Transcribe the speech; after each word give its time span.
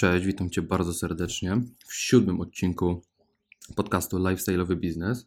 Cześć, 0.00 0.26
witam 0.26 0.50
Cię 0.50 0.62
bardzo 0.62 0.94
serdecznie 0.94 1.60
w 1.86 1.94
siódmym 1.94 2.40
odcinku 2.40 3.02
podcastu 3.76 4.18
Lifestyle'owy 4.18 4.76
Biznes. 4.76 5.26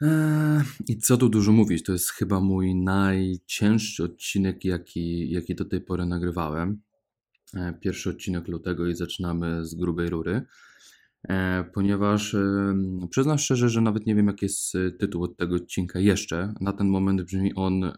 Eee, 0.00 0.62
I 0.88 0.98
co 0.98 1.16
tu 1.16 1.28
dużo 1.28 1.52
mówić, 1.52 1.82
to 1.82 1.92
jest 1.92 2.10
chyba 2.10 2.40
mój 2.40 2.74
najcięższy 2.74 4.04
odcinek, 4.04 4.64
jaki, 4.64 5.30
jaki 5.30 5.54
do 5.54 5.64
tej 5.64 5.80
pory 5.80 6.06
nagrywałem. 6.06 6.80
Eee, 7.54 7.74
pierwszy 7.80 8.10
odcinek 8.10 8.48
lutego 8.48 8.86
i 8.86 8.94
zaczynamy 8.94 9.64
z 9.64 9.74
grubej 9.74 10.10
rury, 10.10 10.42
eee, 11.28 11.64
ponieważ 11.74 12.36
przyznam 13.10 13.38
szczerze, 13.38 13.68
że 13.68 13.80
nawet 13.80 14.06
nie 14.06 14.14
wiem, 14.14 14.26
jaki 14.26 14.44
jest 14.44 14.72
tytuł 14.98 15.22
od 15.22 15.36
tego 15.36 15.56
odcinka 15.56 15.98
jeszcze. 15.98 16.54
Na 16.60 16.72
ten 16.72 16.88
moment 16.88 17.22
brzmi 17.22 17.54
on 17.54 17.92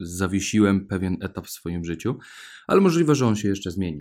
Zawiesiłem 0.00 0.86
pewien 0.86 1.16
etap 1.20 1.46
w 1.46 1.50
swoim 1.50 1.84
życiu, 1.84 2.18
ale 2.66 2.80
możliwe, 2.80 3.14
że 3.14 3.26
on 3.26 3.36
się 3.36 3.48
jeszcze 3.48 3.70
zmieni. 3.70 4.00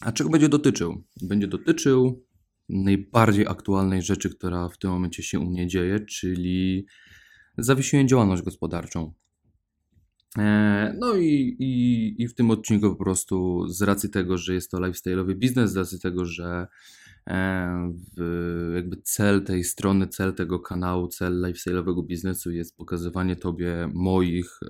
A 0.00 0.12
czego 0.12 0.30
będzie 0.30 0.48
dotyczył? 0.48 1.04
Będzie 1.22 1.48
dotyczył 1.48 2.24
najbardziej 2.68 3.46
aktualnej 3.46 4.02
rzeczy, 4.02 4.30
która 4.30 4.68
w 4.68 4.78
tym 4.78 4.90
momencie 4.90 5.22
się 5.22 5.40
u 5.40 5.44
mnie 5.44 5.66
dzieje, 5.66 6.00
czyli 6.00 6.86
zawiesiłem 7.58 8.08
działalność 8.08 8.42
gospodarczą. 8.42 9.12
E, 10.38 10.94
no 10.98 11.16
i, 11.16 11.56
i, 11.58 12.22
i 12.22 12.28
w 12.28 12.34
tym 12.34 12.50
odcinku 12.50 12.90
po 12.90 13.04
prostu 13.04 13.68
z 13.68 13.82
racji 13.82 14.10
tego, 14.10 14.38
że 14.38 14.54
jest 14.54 14.70
to 14.70 14.78
lifestyle'owy 14.78 15.34
biznes, 15.34 15.72
z 15.72 15.76
racji 15.76 16.00
tego, 16.00 16.24
że 16.24 16.66
jakby 18.74 18.96
cel 19.02 19.44
tej 19.44 19.64
strony, 19.64 20.08
cel 20.08 20.34
tego 20.34 20.60
kanału, 20.60 21.08
cel 21.08 21.40
lifestyle'owego 21.42 22.06
biznesu 22.06 22.50
jest 22.50 22.76
pokazywanie 22.76 23.36
Tobie 23.36 23.90
moich 23.94 24.60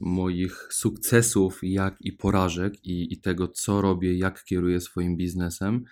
moich 0.00 0.68
sukcesów, 0.70 1.58
jak 1.62 1.96
i 2.00 2.12
porażek, 2.12 2.84
i, 2.84 3.12
i 3.12 3.20
tego, 3.20 3.48
co 3.48 3.80
robię, 3.80 4.18
jak 4.18 4.44
kieruję 4.44 4.80
swoim 4.80 5.16
biznesem, 5.16 5.84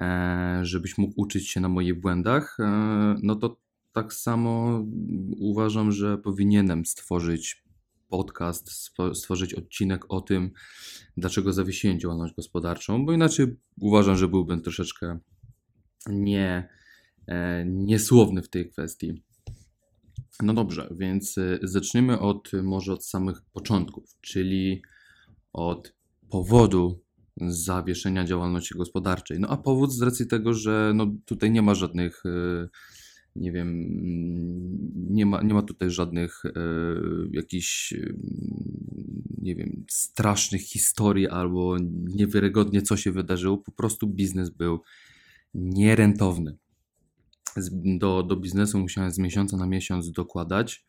e, 0.00 0.60
żebyś 0.62 0.98
mógł 0.98 1.12
uczyć 1.16 1.48
się 1.48 1.60
na 1.60 1.68
moich 1.68 2.00
błędach, 2.00 2.56
e, 2.60 3.16
no 3.22 3.36
to 3.36 3.56
tak 3.92 4.12
samo 4.12 4.84
uważam, 5.38 5.92
że 5.92 6.18
powinienem 6.18 6.86
stworzyć 6.86 7.63
podcast, 8.16 8.70
stworzyć 9.14 9.54
odcinek 9.54 10.04
o 10.08 10.20
tym, 10.20 10.50
dlaczego 11.16 11.52
zawiesiłem 11.52 12.00
działalność 12.00 12.34
gospodarczą, 12.34 13.06
bo 13.06 13.12
inaczej 13.12 13.46
uważam, 13.80 14.16
że 14.16 14.28
byłbym 14.28 14.62
troszeczkę 14.62 15.18
nie, 16.06 16.68
e, 17.26 17.64
niesłowny 17.66 18.42
w 18.42 18.48
tej 18.48 18.70
kwestii. 18.70 19.22
No 20.42 20.54
dobrze, 20.54 20.88
więc 20.96 21.38
y, 21.38 21.58
zaczniemy 21.62 22.20
od 22.20 22.50
może 22.62 22.92
od 22.92 23.06
samych 23.06 23.42
początków, 23.52 24.04
czyli 24.20 24.82
od 25.52 25.94
powodu 26.30 27.04
zawieszenia 27.40 28.24
działalności 28.24 28.74
gospodarczej. 28.74 29.40
No 29.40 29.48
a 29.48 29.56
powód 29.56 29.92
z 29.92 30.02
racji 30.02 30.26
tego, 30.26 30.54
że 30.54 30.92
no 30.94 31.06
tutaj 31.24 31.50
nie 31.50 31.62
ma 31.62 31.74
żadnych, 31.74 32.22
y, 32.26 32.68
nie 33.36 33.52
wiem, 33.52 33.88
nie 35.10 35.26
ma, 35.26 35.42
nie 35.42 35.54
ma 35.54 35.62
tutaj 35.62 35.90
żadnych 35.90 36.44
y, 36.44 36.50
jakichś, 37.30 37.94
nie 39.38 39.56
wiem, 39.56 39.84
strasznych 39.90 40.62
historii 40.62 41.28
albo 41.28 41.76
niewiarygodnie 42.04 42.82
co 42.82 42.96
się 42.96 43.12
wydarzyło. 43.12 43.58
Po 43.58 43.72
prostu 43.72 44.06
biznes 44.06 44.50
był 44.50 44.80
nierentowny 45.54 46.58
do, 47.98 48.22
do 48.22 48.36
biznesu 48.36 48.78
musiałem 48.78 49.10
z 49.10 49.18
miesiąca 49.18 49.56
na 49.56 49.66
miesiąc 49.66 50.10
dokładać. 50.10 50.84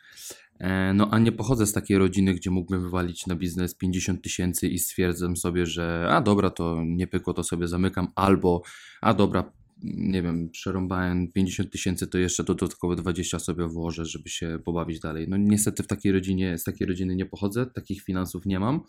E, 0.59 0.93
no 0.93 1.09
a 1.11 1.19
nie 1.19 1.31
pochodzę 1.31 1.65
z 1.65 1.73
takiej 1.73 1.97
rodziny, 1.97 2.33
gdzie 2.33 2.51
mógłbym 2.51 2.81
wywalić 2.81 3.27
na 3.27 3.35
biznes 3.35 3.75
50 3.75 4.21
tysięcy 4.21 4.67
i 4.67 4.79
stwierdzam 4.79 5.37
sobie, 5.37 5.65
że 5.65 6.07
a 6.09 6.21
dobra, 6.21 6.49
to 6.49 6.83
nie 6.85 7.07
pykło, 7.07 7.33
to 7.33 7.43
sobie 7.43 7.67
zamykam, 7.67 8.07
albo 8.15 8.61
a 9.01 9.13
dobra, 9.13 9.51
nie 9.83 10.21
wiem, 10.21 10.49
przerąbałem 10.49 11.31
50 11.31 11.71
tysięcy, 11.71 12.07
to 12.07 12.17
jeszcze 12.17 12.43
dodatkowe 12.43 12.95
20 12.95 13.39
sobie 13.39 13.67
włożę, 13.67 14.05
żeby 14.05 14.29
się 14.29 14.59
pobawić 14.65 14.99
dalej. 14.99 15.25
No 15.29 15.37
niestety 15.37 15.83
w 15.83 15.87
takiej 15.87 16.11
rodzinie, 16.11 16.57
z 16.57 16.63
takiej 16.63 16.87
rodziny 16.87 17.15
nie 17.15 17.25
pochodzę, 17.25 17.65
takich 17.65 18.01
finansów 18.01 18.45
nie 18.45 18.59
mam. 18.59 18.81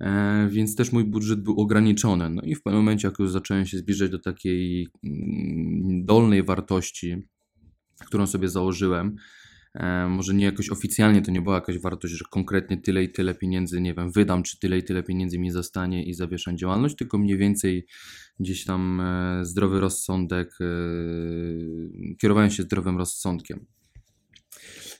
E, 0.00 0.48
więc 0.50 0.76
też 0.76 0.92
mój 0.92 1.04
budżet 1.04 1.42
był 1.42 1.60
ograniczony. 1.60 2.30
No 2.30 2.42
i 2.42 2.54
w 2.54 2.62
pewnym 2.62 2.82
momencie, 2.82 3.08
jak 3.08 3.18
już 3.18 3.30
zacząłem 3.30 3.66
się 3.66 3.78
zbliżać 3.78 4.10
do 4.10 4.18
takiej 4.18 4.88
mm, 5.04 6.04
dolnej 6.04 6.42
wartości, 6.42 7.16
którą 8.06 8.26
sobie 8.26 8.48
założyłem, 8.48 9.16
może 10.08 10.34
nie 10.34 10.44
jakoś 10.44 10.70
oficjalnie 10.70 11.22
to 11.22 11.30
nie 11.30 11.42
była 11.42 11.54
jakaś 11.54 11.78
wartość, 11.78 12.14
że 12.14 12.24
konkretnie 12.30 12.76
tyle 12.76 13.04
i 13.04 13.12
tyle 13.12 13.34
pieniędzy, 13.34 13.80
nie 13.80 13.94
wiem, 13.94 14.12
wydam, 14.12 14.42
czy 14.42 14.58
tyle 14.58 14.78
i 14.78 14.82
tyle 14.82 15.02
pieniędzy 15.02 15.38
mi 15.38 15.50
zostanie 15.50 16.04
i 16.04 16.14
zawieszam 16.14 16.58
działalność, 16.58 16.96
tylko 16.96 17.18
mniej 17.18 17.38
więcej 17.38 17.86
gdzieś 18.40 18.64
tam 18.64 19.00
e, 19.00 19.44
zdrowy 19.44 19.80
rozsądek, 19.80 20.58
kierowałem 22.20 22.50
się 22.50 22.62
zdrowym 22.62 22.98
rozsądkiem. 22.98 23.66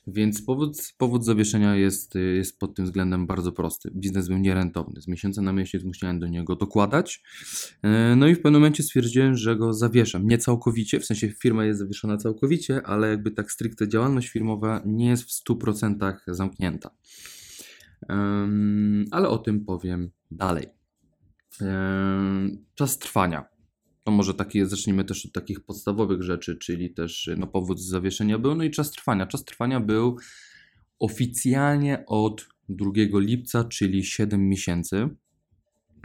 Więc 0.07 0.41
powód, 0.41 0.77
powód 0.97 1.25
zawieszenia 1.25 1.75
jest, 1.75 2.15
jest 2.15 2.59
pod 2.59 2.75
tym 2.75 2.85
względem 2.85 3.27
bardzo 3.27 3.51
prosty. 3.51 3.91
Biznes 3.95 4.27
był 4.27 4.37
nierentowny. 4.37 5.01
Z 5.01 5.07
miesiąca 5.07 5.41
na 5.41 5.53
miesiąc 5.53 5.83
musiałem 5.83 6.19
do 6.19 6.27
niego 6.27 6.55
dokładać. 6.55 7.23
E, 7.81 8.15
no 8.15 8.27
i 8.27 8.35
w 8.35 8.41
pewnym 8.41 8.61
momencie 8.61 8.83
stwierdziłem, 8.83 9.35
że 9.35 9.55
go 9.55 9.73
zawieszam. 9.73 10.27
Nie 10.27 10.37
całkowicie, 10.37 10.99
w 10.99 11.05
sensie 11.05 11.29
firma 11.29 11.65
jest 11.65 11.79
zawieszona 11.79 12.17
całkowicie, 12.17 12.81
ale 12.85 13.09
jakby 13.09 13.31
tak 13.31 13.51
stricte 13.51 13.87
działalność 13.87 14.29
firmowa 14.29 14.81
nie 14.85 15.09
jest 15.09 15.23
w 15.23 15.49
100% 15.49 16.15
zamknięta. 16.27 16.89
Ale 19.11 19.29
o 19.29 19.37
tym 19.37 19.65
powiem 19.65 20.11
dalej. 20.31 20.67
Czas 22.75 22.97
trwania. 22.97 23.54
No 24.05 24.11
może 24.11 24.33
takie, 24.33 24.65
zacznijmy 24.65 25.03
też 25.03 25.25
od 25.25 25.31
takich 25.31 25.59
podstawowych 25.65 26.23
rzeczy, 26.23 26.57
czyli 26.57 26.93
też 26.93 27.29
no, 27.37 27.47
powód 27.47 27.81
zawieszenia 27.81 28.39
był, 28.39 28.55
no 28.55 28.63
i 28.63 28.71
czas 28.71 28.91
trwania. 28.91 29.25
Czas 29.25 29.45
trwania 29.45 29.79
był 29.79 30.17
oficjalnie 30.99 32.03
od 32.07 32.47
2 32.69 32.91
lipca, 33.13 33.63
czyli 33.63 34.03
7 34.03 34.49
miesięcy. 34.49 35.09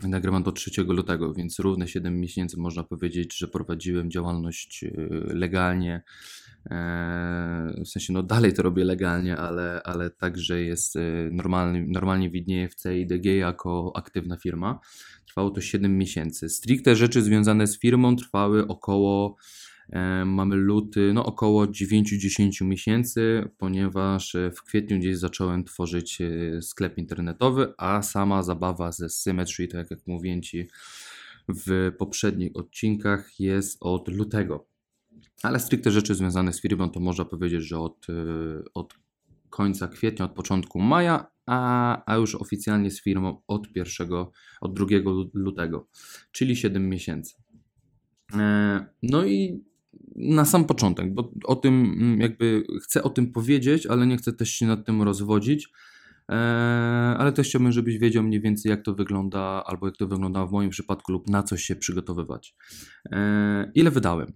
Nagrywam 0.08 0.42
do 0.42 0.52
3 0.52 0.82
lutego, 0.82 1.34
więc 1.34 1.58
równe 1.58 1.88
7 1.88 2.20
miesięcy 2.20 2.56
można 2.60 2.82
powiedzieć, 2.84 3.38
że 3.38 3.48
prowadziłem 3.48 4.10
działalność 4.10 4.84
e, 4.84 4.90
legalnie. 5.34 6.02
E, 6.70 7.74
w 7.84 7.88
sensie, 7.88 8.12
no 8.12 8.22
dalej 8.22 8.52
to 8.52 8.62
robię 8.62 8.84
legalnie, 8.84 9.36
ale, 9.36 9.80
ale 9.84 10.10
także 10.10 10.62
jest 10.62 10.96
e, 10.96 11.00
normalnie, 11.32 11.84
normalnie 11.88 12.30
widnieje 12.30 12.68
w 12.68 12.74
CIDG 12.74 13.24
jako 13.24 13.92
aktywna 13.96 14.36
firma. 14.36 14.80
Trwało 15.26 15.50
to 15.50 15.60
7 15.60 15.98
miesięcy. 15.98 16.48
Stricte 16.48 16.96
rzeczy 16.96 17.22
związane 17.22 17.66
z 17.66 17.78
firmą 17.78 18.16
trwały 18.16 18.66
około, 18.66 19.36
mamy 20.24 20.56
luty, 20.56 21.12
no 21.14 21.26
około 21.26 21.66
9-10 21.66 22.64
miesięcy, 22.64 23.48
ponieważ 23.58 24.34
e, 24.34 24.50
w 24.50 24.62
kwietniu 24.62 24.98
gdzieś 24.98 25.18
zacząłem 25.18 25.64
tworzyć 25.64 26.20
e, 26.20 26.62
sklep 26.62 26.98
internetowy, 26.98 27.72
a 27.78 28.02
sama 28.02 28.42
zabawa 28.42 28.92
ze 28.92 29.08
Symmetry, 29.08 29.68
tak 29.68 29.90
jak 29.90 30.00
mówiłem 30.06 30.42
Ci 30.42 30.68
w 31.48 31.92
poprzednich 31.98 32.50
odcinkach, 32.54 33.40
jest 33.40 33.76
od 33.80 34.08
lutego. 34.08 34.66
Ale 35.42 35.60
stricte 35.60 35.90
rzeczy 35.90 36.14
związane 36.14 36.52
z 36.52 36.60
firmą 36.60 36.90
to 36.90 37.00
można 37.00 37.24
powiedzieć, 37.24 37.62
że 37.62 37.78
od, 37.78 38.06
od 38.74 38.94
końca 39.50 39.88
kwietnia, 39.88 40.24
od 40.24 40.32
początku 40.32 40.80
maja, 40.80 41.26
a, 41.46 42.02
a 42.06 42.16
już 42.16 42.34
oficjalnie 42.34 42.90
z 42.90 43.02
firmą 43.02 43.42
od 43.46 43.76
1, 43.76 44.08
od 44.60 44.74
2 44.74 44.86
lutego, 45.34 45.88
czyli 46.32 46.56
7 46.56 46.88
miesięcy. 46.88 47.34
E, 48.34 48.86
no 49.02 49.24
i 49.24 49.69
na 50.16 50.44
sam 50.44 50.64
początek, 50.64 51.14
bo 51.14 51.32
o 51.44 51.56
tym 51.56 51.84
mm, 51.84 52.20
jakby 52.20 52.64
chcę 52.82 53.02
o 53.02 53.10
tym 53.10 53.32
powiedzieć, 53.32 53.86
ale 53.86 54.06
nie 54.06 54.16
chcę 54.16 54.32
też 54.32 54.50
się 54.50 54.66
nad 54.66 54.86
tym 54.86 55.02
rozwodzić. 55.02 55.68
E, 56.28 56.34
ale 57.18 57.32
też 57.32 57.48
chciałbym, 57.48 57.72
żebyś 57.72 57.98
wiedział 57.98 58.22
mniej 58.22 58.40
więcej, 58.40 58.70
jak 58.70 58.82
to 58.82 58.94
wygląda, 58.94 59.64
albo 59.66 59.86
jak 59.86 59.96
to 59.96 60.06
wygląda 60.06 60.46
w 60.46 60.52
moim 60.52 60.70
przypadku, 60.70 61.12
lub 61.12 61.30
na 61.30 61.42
coś 61.42 61.62
się 61.62 61.76
przygotowywać. 61.76 62.54
E, 63.12 63.72
ile 63.74 63.90
wydałem? 63.90 64.32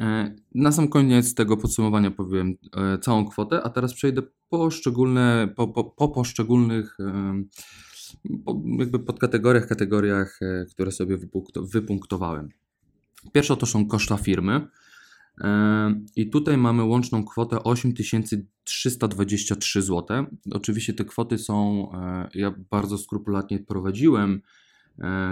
E, 0.00 0.34
na 0.54 0.72
sam 0.72 0.88
koniec 0.88 1.34
tego 1.34 1.56
podsumowania 1.56 2.10
powiem 2.10 2.54
całą 3.00 3.24
kwotę, 3.24 3.62
a 3.62 3.70
teraz 3.70 3.94
przejdę 3.94 4.22
poszczególne, 4.48 5.48
po, 5.56 5.68
po, 5.68 5.84
po 5.84 6.08
poszczególnych 6.08 6.96
po, 8.44 8.62
jakby 8.78 8.98
podkategoriach, 8.98 9.66
kategoriach, 9.66 10.38
e, 10.42 10.66
które 10.70 10.92
sobie 10.92 11.18
wypunktowałem. 11.56 12.48
Pierwsza 13.32 13.56
to 13.56 13.66
są 13.66 13.86
koszta 13.86 14.16
firmy. 14.16 14.66
I 16.16 16.30
tutaj 16.30 16.56
mamy 16.56 16.84
łączną 16.84 17.24
kwotę 17.24 17.64
8323 17.64 19.82
zł. 19.82 20.26
Oczywiście 20.52 20.94
te 20.94 21.04
kwoty 21.04 21.38
są, 21.38 21.88
ja 22.34 22.54
bardzo 22.70 22.98
skrupulatnie 22.98 23.58
prowadziłem 23.58 24.42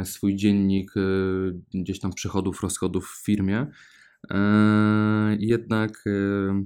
swój 0.05 0.37
dziennik 0.37 0.93
gdzieś 1.75 2.01
tam 2.01 2.13
przychodów, 2.13 2.63
rozchodów 2.63 3.09
w 3.09 3.25
firmie. 3.25 3.67
E, 4.31 5.37
jednak 5.39 6.05
e, 6.07 6.63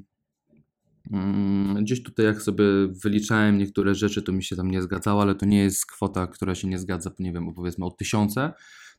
Mm, 1.13 1.85
gdzieś 1.85 2.03
tutaj, 2.03 2.27
jak 2.27 2.43
sobie 2.43 2.65
wyliczałem 3.05 3.59
niektóre 3.59 3.95
rzeczy, 3.95 4.23
to 4.23 4.33
mi 4.33 4.45
się 4.45 4.57
tam 4.57 4.71
nie 4.71 4.83
zgadzało, 4.83 5.23
ale 5.23 5.35
to 5.35 5.47
nie 5.47 5.59
jest 5.59 5.87
kwota, 5.87 6.27
która 6.27 6.55
się 6.55 6.69
nie 6.69 6.79
zgadza, 6.79 7.11
nie 7.19 7.33
wiem, 7.33 7.55
powiedzmy 7.55 7.85
o 7.85 7.91
tysiące, 7.91 8.53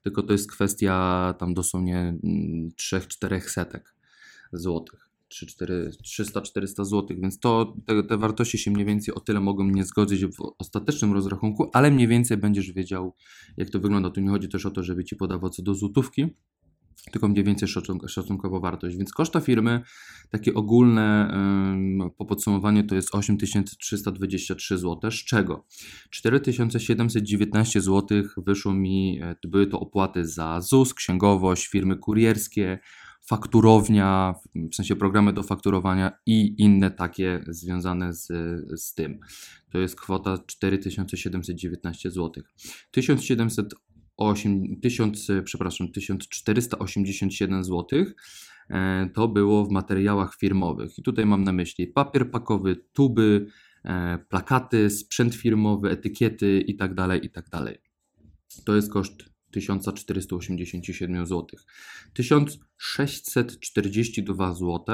tylko 0.03 0.23
to 0.23 0.33
jest 0.33 0.51
kwestia 0.51 1.33
tam 1.39 1.53
dosłownie 1.53 2.17
3-4 2.81 3.27
mm, 3.27 3.41
setek 3.41 3.95
złotych. 4.53 5.07
300-400 5.29 6.85
zł, 6.85 7.07
więc 7.09 7.39
to, 7.39 7.75
te, 7.85 8.03
te, 8.03 8.17
wartości 8.17 8.57
się 8.57 8.71
mniej 8.71 8.85
więcej 8.85 9.13
o 9.13 9.19
tyle 9.19 9.39
mogą 9.39 9.63
nie 9.63 9.83
zgodzić 9.83 10.25
w 10.25 10.53
ostatecznym 10.59 11.13
rozrachunku, 11.13 11.69
ale 11.73 11.91
mniej 11.91 12.07
więcej 12.07 12.37
będziesz 12.37 12.71
wiedział, 12.71 13.15
jak 13.57 13.69
to 13.69 13.79
wygląda. 13.79 14.09
Tu 14.09 14.21
nie 14.21 14.29
chodzi 14.29 14.49
też 14.49 14.65
o 14.65 14.71
to, 14.71 14.83
żeby 14.83 15.03
ci 15.03 15.15
podawał 15.15 15.49
co 15.49 15.63
do 15.63 15.75
złotówki, 15.75 16.35
tylko 17.11 17.27
mniej 17.27 17.43
więcej 17.43 17.69
szacunkowo 18.07 18.59
wartość. 18.59 18.97
Więc 18.97 19.11
koszta 19.11 19.39
firmy, 19.39 19.81
takie 20.29 20.53
ogólne 20.53 21.33
po 22.17 22.25
podsumowaniu 22.25 22.83
to 22.83 22.95
jest 22.95 23.15
8323 23.15 24.77
zł, 24.77 25.11
z 25.11 25.13
czego 25.13 25.65
4719 26.09 27.81
zł 27.81 28.23
wyszło 28.37 28.73
mi, 28.73 29.19
e, 29.21 29.35
były 29.47 29.67
to 29.67 29.79
opłaty 29.79 30.25
za 30.25 30.61
ZUS, 30.61 30.93
księgowość, 30.93 31.67
firmy 31.67 31.97
kurierskie, 31.97 32.79
fakturownia, 33.27 34.33
w 34.71 34.75
sensie 34.75 34.95
programy 34.95 35.33
do 35.33 35.43
fakturowania 35.43 36.11
i 36.25 36.61
inne 36.61 36.91
takie 36.91 37.43
związane 37.47 38.13
z, 38.13 38.27
z 38.81 38.93
tym. 38.93 39.19
To 39.71 39.77
jest 39.77 40.01
kwota 40.01 40.37
4719 40.47 42.11
zł. 42.11 42.43
1708, 44.17 44.81
1000, 44.81 45.27
przepraszam, 45.43 45.91
1487 45.91 47.63
zł 47.63 48.05
e, 48.69 49.09
to 49.13 49.27
było 49.27 49.65
w 49.65 49.71
materiałach 49.71 50.35
firmowych. 50.35 50.97
I 50.97 51.03
tutaj 51.03 51.25
mam 51.25 51.43
na 51.43 51.51
myśli 51.51 51.87
papier 51.87 52.31
pakowy, 52.31 52.75
tuby, 52.93 53.47
e, 53.85 54.17
plakaty, 54.29 54.89
sprzęt 54.89 55.35
firmowy, 55.35 55.89
etykiety 55.89 56.61
itd. 56.61 56.95
Tak 56.95 57.23
itd. 57.23 57.49
Tak 57.49 57.77
to 58.65 58.75
jest 58.75 58.91
koszt 58.91 59.25
1487 59.51 61.25
zł. 61.25 61.45
1642 62.13 64.53
zł 64.53 64.85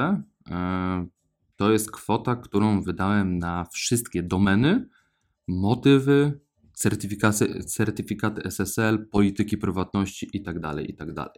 to 1.56 1.72
jest 1.72 1.92
kwota, 1.92 2.36
którą 2.36 2.82
wydałem 2.82 3.40
na 3.40 3.66
wszystkie 3.74 4.24
domeny, 4.24 4.90
motywy, 5.48 6.40
certyfikaty, 6.74 8.44
SSL, 8.44 9.08
polityki 9.12 9.58
prywatności 9.58 10.30
itd. 10.34 10.60
Tak 10.62 10.90
itd. 10.90 11.14
Tak 11.14 11.34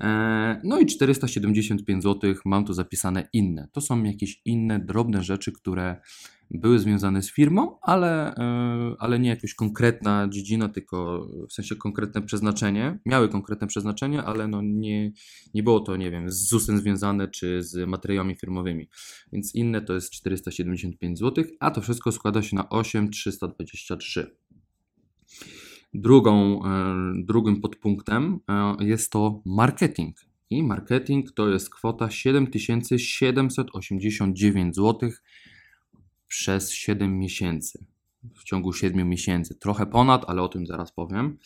e, 0.00 0.60
no 0.64 0.78
i 0.78 0.86
475 0.86 2.02
zł 2.02 2.34
mam 2.44 2.64
tu 2.64 2.74
zapisane 2.74 3.28
inne. 3.32 3.68
To 3.72 3.80
są 3.80 4.02
jakieś 4.02 4.40
inne 4.44 4.78
drobne 4.78 5.22
rzeczy, 5.22 5.52
które 5.52 5.96
były 6.50 6.78
związane 6.78 7.22
z 7.22 7.32
firmą, 7.32 7.78
ale, 7.82 8.34
e, 8.34 8.94
ale 8.98 9.18
nie 9.18 9.28
jakaś 9.28 9.54
konkretna 9.54 10.28
dziedzina, 10.30 10.68
tylko 10.68 11.28
w 11.48 11.52
sensie 11.52 11.76
konkretne 11.76 12.22
przeznaczenie. 12.22 12.98
Miały 13.06 13.28
konkretne 13.28 13.66
przeznaczenie, 13.66 14.22
ale 14.22 14.48
no 14.48 14.62
nie, 14.62 15.12
nie 15.54 15.62
było 15.62 15.80
to, 15.80 15.96
nie 15.96 16.10
wiem, 16.10 16.30
z 16.30 16.48
ZUS-em 16.48 16.78
związane 16.78 17.28
czy 17.28 17.62
z 17.62 17.88
materiałami 17.88 18.36
firmowymi. 18.36 18.88
Więc 19.32 19.54
inne 19.54 19.82
to 19.82 19.94
jest 19.94 20.10
475 20.10 21.18
zł, 21.18 21.44
a 21.60 21.70
to 21.70 21.80
wszystko 21.80 22.12
składa 22.12 22.42
się 22.42 22.56
na 22.56 22.68
8323. 22.68 24.39
Drugą, 25.94 26.64
e, 26.64 26.94
drugim 27.24 27.60
podpunktem 27.60 28.40
e, 28.48 28.76
jest 28.80 29.12
to 29.12 29.42
marketing. 29.46 30.16
I 30.50 30.62
marketing 30.62 31.32
to 31.32 31.48
jest 31.48 31.70
kwota 31.70 32.10
7789 32.10 34.76
zł 34.76 35.10
przez 36.28 36.72
7 36.72 37.18
miesięcy. 37.18 37.84
W 38.34 38.44
ciągu 38.44 38.72
7 38.72 39.08
miesięcy. 39.08 39.54
Trochę 39.54 39.86
ponad, 39.86 40.24
ale 40.26 40.42
o 40.42 40.48
tym 40.48 40.66
zaraz 40.66 40.92
powiem. 40.92 41.38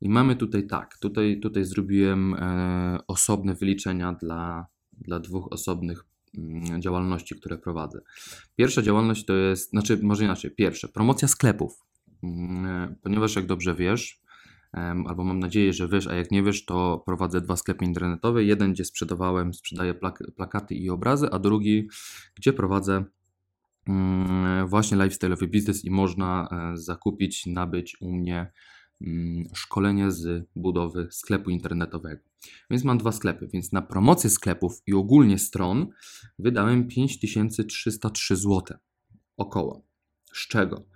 I 0.00 0.08
mamy 0.08 0.36
tutaj 0.36 0.66
tak, 0.66 0.98
tutaj, 0.98 1.40
tutaj 1.40 1.64
zrobiłem 1.64 2.34
e, 2.34 2.98
osobne 3.06 3.54
wyliczenia 3.54 4.12
dla, 4.12 4.66
dla 4.92 5.20
dwóch 5.20 5.52
osobnych 5.52 6.04
mm, 6.38 6.82
działalności, 6.82 7.34
które 7.34 7.58
prowadzę. 7.58 8.00
Pierwsza 8.56 8.82
działalność 8.82 9.24
to 9.24 9.34
jest, 9.34 9.70
znaczy 9.70 9.98
może 10.02 10.24
inaczej, 10.24 10.50
pierwsze, 10.50 10.88
promocja 10.88 11.28
sklepów. 11.28 11.84
Mm, 12.24 12.94
ponieważ 13.02 13.36
jak 13.36 13.46
dobrze 13.46 13.74
wiesz, 13.74 14.20
albo 15.06 15.24
mam 15.24 15.38
nadzieję, 15.38 15.72
że 15.72 15.88
wiesz, 15.88 16.06
a 16.06 16.14
jak 16.14 16.30
nie 16.30 16.42
wiesz, 16.42 16.64
to 16.64 17.02
prowadzę 17.06 17.40
dwa 17.40 17.56
sklepy 17.56 17.84
internetowe. 17.84 18.44
Jeden, 18.44 18.72
gdzie 18.72 18.84
sprzedawałem, 18.84 19.54
sprzedaję 19.54 19.94
plak 19.94 20.22
plakaty 20.36 20.74
i 20.74 20.90
obrazy, 20.90 21.30
a 21.30 21.38
drugi, 21.38 21.88
gdzie 22.36 22.52
prowadzę 22.52 23.04
Mm, 23.88 24.66
właśnie 24.68 24.96
lifestyle'owy 24.98 25.46
biznes 25.46 25.84
i 25.84 25.90
można 25.90 26.48
e, 26.50 26.76
zakupić, 26.76 27.46
nabyć 27.46 27.96
u 28.00 28.12
mnie 28.12 28.52
mm, 29.00 29.44
szkolenie 29.54 30.10
z 30.10 30.46
budowy 30.56 31.08
sklepu 31.10 31.50
internetowego. 31.50 32.22
Więc 32.70 32.84
mam 32.84 32.98
dwa 32.98 33.12
sklepy, 33.12 33.48
więc 33.52 33.72
na 33.72 33.82
promocję 33.82 34.30
sklepów 34.30 34.82
i 34.86 34.94
ogólnie 34.94 35.38
stron 35.38 35.86
wydałem 36.38 36.88
5303 36.88 38.36
zł 38.36 38.78
około. 39.36 39.86
Z 40.32 40.48
czego? 40.48 40.86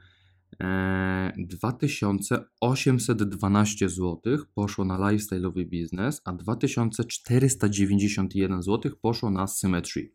2812 1.36 3.86
e, 3.86 3.88
zł 3.88 4.20
poszło 4.54 4.84
na 4.84 4.98
lifestyle'owy 4.98 5.64
biznes, 5.64 6.22
a 6.24 6.32
2491 6.32 8.62
zł 8.62 8.92
poszło 9.02 9.30
na 9.30 9.46
Symmetry. 9.46 10.12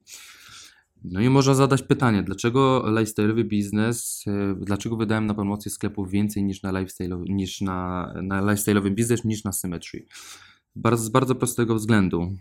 No 1.04 1.22
i 1.22 1.30
można 1.30 1.54
zadać 1.54 1.82
pytanie, 1.82 2.24
dlaczego 2.24 2.84
lifestyle'owy 2.86 3.44
biznes, 3.44 4.24
e, 4.28 4.56
dlaczego 4.60 4.98
wydałem 4.98 5.26
na 5.26 5.34
promocję 5.34 5.72
sklepów 5.72 6.12
więcej 6.12 6.44
niż 6.44 6.64
na 6.64 6.80
lifestyle, 6.80 7.24
niż 7.30 7.62
na, 7.62 8.14
na 8.24 8.42
lifestyle'owy 8.42 8.92
biznes 8.92 9.26
niż 9.26 9.44
na 9.44 9.52
Symmetry? 9.52 10.06
Bardzo, 10.76 11.04
z 11.04 11.10
bardzo 11.10 11.36
prostego 11.36 11.76
względu, 11.76 12.36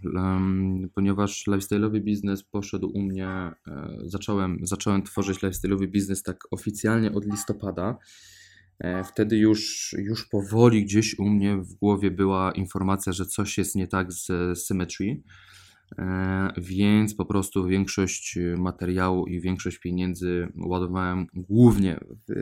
ponieważ 0.95 1.47
lifestyle'owy 1.47 2.01
biznes 2.01 2.43
poszedł 2.43 2.91
u 2.95 3.03
mnie, 3.03 3.27
e, 3.27 3.55
zacząłem, 4.05 4.59
zacząłem 4.63 5.03
tworzyć 5.03 5.39
lifestyle'owy 5.39 5.87
biznes 5.87 6.23
tak 6.23 6.45
oficjalnie 6.51 7.13
od 7.13 7.27
listopada. 7.27 7.99
E, 8.79 9.05
wtedy 9.05 9.37
już, 9.37 9.95
już 9.99 10.29
powoli 10.29 10.85
gdzieś 10.85 11.19
u 11.19 11.25
mnie 11.25 11.57
w 11.57 11.75
głowie 11.75 12.11
była 12.11 12.53
informacja, 12.53 13.13
że 13.13 13.27
coś 13.27 13.59
jest 13.59 13.75
nie 13.75 13.87
tak 13.87 14.13
z 14.13 14.59
Symmetry. 14.59 15.23
E, 15.99 16.53
więc 16.57 17.15
po 17.15 17.27
prostu 17.27 17.67
większość 17.67 18.39
materiału 18.59 19.27
i 19.27 19.41
większość 19.41 19.79
pieniędzy 19.79 20.49
ładowałem 20.67 21.27
głównie 21.35 22.01
w 22.29 22.33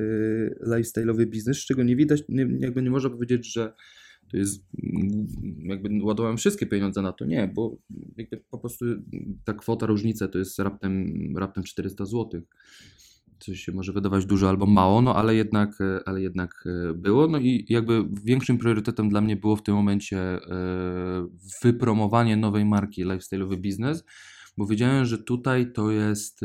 lifestyle'owy 0.69 1.27
biznes, 1.27 1.59
z 1.59 1.67
czego 1.67 1.83
nie 1.83 1.97
widać, 1.97 2.23
nie, 2.29 2.47
jakby 2.59 2.83
nie 2.83 2.91
można 2.91 3.11
powiedzieć, 3.11 3.53
że 3.53 3.73
to 4.31 4.37
jest, 4.37 4.65
jakby 5.59 6.05
ładowałem 6.05 6.37
wszystkie 6.37 6.67
pieniądze 6.67 7.03
na 7.03 7.13
to, 7.13 7.25
nie, 7.25 7.53
bo 7.55 7.77
po 8.51 8.59
prostu 8.59 8.85
ta 9.45 9.55
kwota 9.55 9.87
różnica 9.87 10.29
to 10.29 10.39
jest 10.39 10.59
raptem, 10.59 11.15
raptem 11.37 11.65
400 11.65 12.05
zł 12.05 12.43
coś 13.41 13.61
się 13.61 13.73
może 13.73 13.93
wydawać 13.93 14.27
dużo 14.27 14.49
albo 14.49 14.67
mało, 14.67 15.03
no 15.03 15.17
ale 15.17 15.35
jednak, 15.35 15.81
e, 15.81 16.01
ale 16.07 16.23
jednak 16.23 16.65
e, 16.67 16.95
było. 16.95 17.27
No 17.29 17.39
i 17.39 17.67
jakby 17.69 18.05
większym 18.25 18.59
priorytetem 18.59 19.09
dla 19.09 19.21
mnie 19.21 19.37
było 19.37 19.57
w 19.57 19.63
tym 19.63 19.75
momencie 19.75 20.19
e, 20.19 20.41
wypromowanie 21.63 22.37
nowej 22.37 22.65
marki 22.65 23.05
Lifestyle'owy 23.05 23.57
Biznes, 23.57 24.05
bo 24.57 24.67
wiedziałem, 24.67 25.05
że 25.05 25.19
tutaj 25.19 25.73
to 25.73 25.91
jest. 25.91 26.41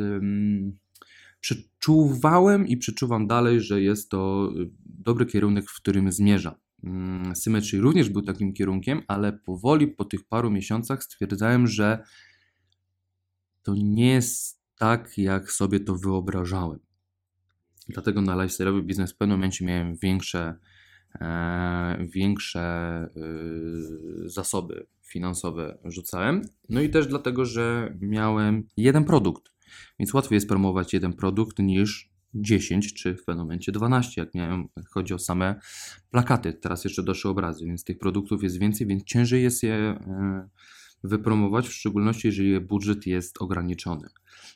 Przeczuwałem 1.39 2.68
i 2.68 2.77
przeczuwam 2.77 3.27
dalej, 3.27 3.62
że 3.62 3.82
jest 3.82 4.10
to 4.10 4.54
dobry 4.86 5.25
kierunek, 5.25 5.70
w 5.70 5.75
którym 5.75 6.12
zmierzam. 6.12 6.54
Mm, 6.86 7.36
Symmetry 7.36 7.80
również 7.80 8.10
był 8.10 8.22
takim 8.22 8.54
kierunkiem, 8.54 9.01
ale 9.08 9.34
powoli 9.34 9.88
po 9.88 10.06
tych 10.06 10.24
paru 10.24 10.51
miesiącach 10.51 11.04
stwierdzałem, 11.04 11.68
że 11.68 12.04
to 13.63 13.74
nie 13.77 14.12
jest 14.12 14.62
tak, 14.77 15.18
jak 15.18 15.51
sobie 15.51 15.80
to 15.80 15.96
wyobrażałem. 15.96 16.80
Dlatego 17.89 18.22
na 18.22 18.36
lifestyle'owy 18.36 18.82
biznes 18.82 19.13
w 19.13 19.18
pewnym 19.18 19.38
momencie 19.38 19.65
miałem 19.65 19.96
większe, 19.96 20.56
e, 21.22 22.06
większe 22.10 22.62
e, 22.62 23.10
zasoby 24.25 24.88
finansowe 25.01 25.77
rzucałem. 25.84 26.42
No 26.70 26.82
i 26.82 26.89
też 26.89 27.08
dlatego, 27.08 27.46
że 27.46 27.96
miałem 28.01 28.68
jeden 28.77 29.04
produkt. 29.04 29.51
Więc 30.00 30.13
łatwiej 30.13 30.36
jest 30.36 30.48
promować 30.48 30.94
jeden 30.94 31.13
produkt 31.13 31.60
niż 31.60 32.14
10 32.36 32.94
czy 32.94 33.15
w 33.15 33.25
pewnym 33.25 33.46
momencie 33.46 33.72
12, 33.72 34.22
jak 34.22 34.34
miałem, 34.34 34.68
chodzi 34.89 35.13
o 35.13 35.20
same 35.20 35.60
plakaty. 36.12 36.54
Teraz 36.54 36.84
jeszcze 36.84 37.04
doszły 37.04 37.32
obrazy, 37.32 37.65
więc 37.65 37.84
tych 37.84 37.98
produktów 37.98 38.44
jest 38.44 38.60
więcej, 38.60 38.88
więc 38.88 39.04
ciężej 39.04 39.44
jest 39.44 39.63
je 39.63 39.74
e, 39.74 40.50
wypromować, 41.04 41.68
w 41.68 41.74
szczególności 41.74 42.27
jeżeli 42.27 42.60
budżet 42.60 43.08
jest 43.08 43.42
ograniczony. 43.42 44.08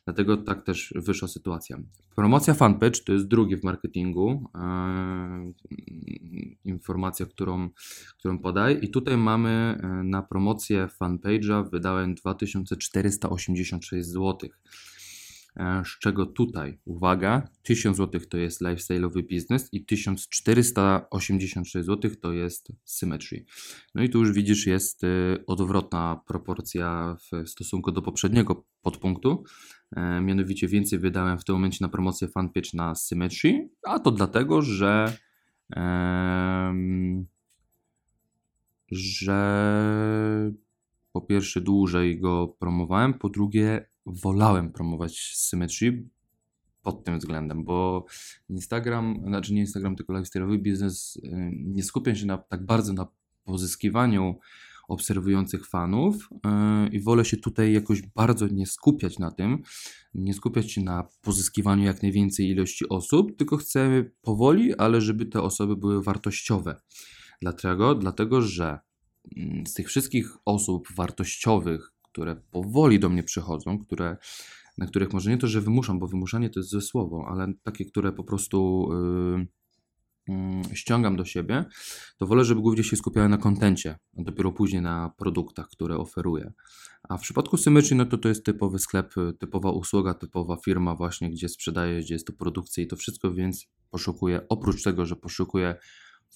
Dlatego 0.05 0.37
tak 0.37 0.65
też 0.65 0.93
wyszła 0.95 1.27
sytuacja. 1.27 1.77
Promocja 2.15 2.53
fanpage 2.53 2.99
to 3.05 3.13
jest 3.13 3.27
drugie 3.27 3.57
w 3.57 3.63
marketingu. 3.63 4.49
Yy, 4.55 5.53
informacja, 6.65 7.25
którą, 7.25 7.69
którą 8.19 8.39
podaję. 8.39 8.77
I 8.77 8.89
tutaj 8.89 9.17
mamy 9.17 9.49
e, 9.49 9.87
na 10.03 10.21
promocję 10.21 10.87
fanpage'a 11.01 11.69
wydałem 11.71 12.15
2486 12.15 14.09
zł. 14.09 14.49
E, 15.55 15.83
z 15.85 15.99
czego 15.99 16.25
tutaj, 16.25 16.79
uwaga, 16.85 17.47
1000 17.63 17.97
zł 17.97 18.21
to 18.29 18.37
jest 18.37 18.61
lifestyle'owy 18.61 19.27
biznes 19.27 19.69
i 19.71 19.85
1486 19.85 21.85
zł 21.85 22.11
to 22.21 22.33
jest 22.33 22.71
Symmetry. 22.83 23.45
No 23.95 24.03
i 24.03 24.09
tu 24.09 24.19
już 24.19 24.31
widzisz, 24.31 24.67
jest 24.67 25.03
y, 25.03 25.43
odwrotna 25.47 26.21
proporcja 26.27 27.17
w 27.31 27.49
stosunku 27.49 27.91
do 27.91 28.01
poprzedniego 28.01 28.65
podpunktu. 28.81 29.43
E, 29.95 30.21
mianowicie 30.21 30.67
więcej 30.67 30.99
wydałem 30.99 31.39
w 31.39 31.43
tym 31.43 31.55
momencie 31.55 31.77
na 31.81 31.89
promocję 31.89 32.27
fanpage 32.27 32.69
na 32.73 32.95
Symmetry, 32.95 33.69
a 33.83 33.99
to 33.99 34.11
dlatego, 34.11 34.61
że 34.61 35.17
że 38.91 40.51
po 41.11 41.21
pierwsze 41.21 41.61
dłużej 41.61 42.19
go 42.19 42.47
promowałem, 42.47 43.13
po 43.13 43.29
drugie 43.29 43.88
wolałem 44.05 44.71
promować 44.71 45.33
Symmetry 45.35 46.07
pod 46.81 47.03
tym 47.03 47.19
względem, 47.19 47.63
bo 47.63 48.05
Instagram, 48.49 49.21
znaczy 49.27 49.53
nie 49.53 49.61
Instagram, 49.61 49.95
tylko 49.95 50.13
lifestyle'owy 50.13 50.57
biznes 50.57 51.15
y, 51.15 51.51
nie 51.53 51.83
skupia 51.83 52.15
się 52.15 52.25
na, 52.25 52.37
tak 52.37 52.65
bardzo 52.65 52.93
na 52.93 53.07
pozyskiwaniu 53.43 54.39
obserwujących 54.89 55.67
fanów 55.67 56.29
yy, 56.31 56.89
i 56.89 56.99
wolę 56.99 57.25
się 57.25 57.37
tutaj 57.37 57.73
jakoś 57.73 58.01
bardzo 58.01 58.47
nie 58.47 58.65
skupiać 58.65 59.19
na 59.19 59.31
tym, 59.31 59.61
nie 60.13 60.33
skupiać 60.33 60.71
się 60.71 60.81
na 60.81 61.07
pozyskiwaniu 61.21 61.83
jak 61.83 62.03
największej 62.03 62.49
ilości 62.49 62.89
osób, 62.89 63.37
tylko 63.37 63.57
chcę 63.57 64.03
powoli, 64.21 64.75
ale 64.75 65.01
żeby 65.01 65.25
te 65.25 65.41
osoby 65.41 65.75
były 65.75 66.03
wartościowe. 66.03 66.81
Dlaczego? 67.41 67.95
Dlatego, 67.95 68.41
że 68.41 68.79
mm, 69.37 69.67
z 69.67 69.73
tych 69.73 69.87
wszystkich 69.87 70.37
osób 70.45 70.87
wartościowych, 70.95 71.91
które 72.11 72.35
powoli 72.51 72.99
do 72.99 73.09
mnie 73.09 73.23
przychodzą, 73.23 73.79
które, 73.79 74.17
na 74.77 74.85
których 74.85 75.13
może 75.13 75.29
nie 75.29 75.37
to, 75.37 75.47
że 75.47 75.61
wymuszam, 75.61 75.99
bo 75.99 76.07
wymuszanie 76.07 76.49
to 76.49 76.59
jest 76.59 76.69
złe 76.69 76.81
słowo, 76.81 77.25
ale 77.29 77.53
takie, 77.63 77.85
które 77.85 78.11
po 78.11 78.23
prostu 78.23 78.89
yy, 80.27 80.35
yy, 80.67 80.75
ściągam 80.75 81.15
do 81.15 81.25
siebie, 81.25 81.65
to 82.17 82.27
wolę, 82.27 82.45
żeby 82.45 82.61
głównie 82.61 82.83
się 82.83 82.95
skupiały 82.95 83.29
na 83.29 83.37
kontencie, 83.37 83.99
a 84.17 84.21
dopiero 84.21 84.51
później 84.51 84.81
na 84.81 85.13
produktach, 85.17 85.69
które 85.69 85.97
oferuję. 85.97 86.51
A 87.09 87.17
w 87.17 87.21
przypadku 87.21 87.57
Symmetry, 87.57 87.95
no 87.95 88.05
to 88.05 88.17
to 88.17 88.29
jest 88.29 88.45
typowy 88.45 88.79
sklep, 88.79 89.13
typowa 89.39 89.71
usługa, 89.71 90.13
typowa 90.13 90.57
firma 90.65 90.95
właśnie, 90.95 91.31
gdzie 91.31 91.49
sprzedaję, 91.49 91.99
gdzie 91.99 92.15
jest 92.15 92.27
to 92.27 92.33
produkcja 92.33 92.83
i 92.83 92.87
to 92.87 92.95
wszystko, 92.95 93.33
więc 93.33 93.67
poszukuję, 93.89 94.41
oprócz 94.49 94.83
tego, 94.83 95.05
że 95.05 95.15
poszukuję 95.15 95.75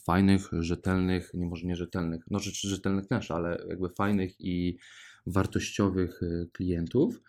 fajnych, 0.05 0.49
rzetelnych, 0.59 1.31
nie 1.33 1.45
może 1.45 1.67
nie 1.67 1.75
rzetelnych, 1.75 2.23
no 2.31 2.39
rzeczy 2.39 2.69
rzetelnych 2.69 3.07
też, 3.07 3.31
ale 3.31 3.65
jakby 3.69 3.89
fajnych 3.89 4.35
i 4.39 4.77
wartościowych 5.25 6.23
y, 6.23 6.49
klientów 6.53 7.21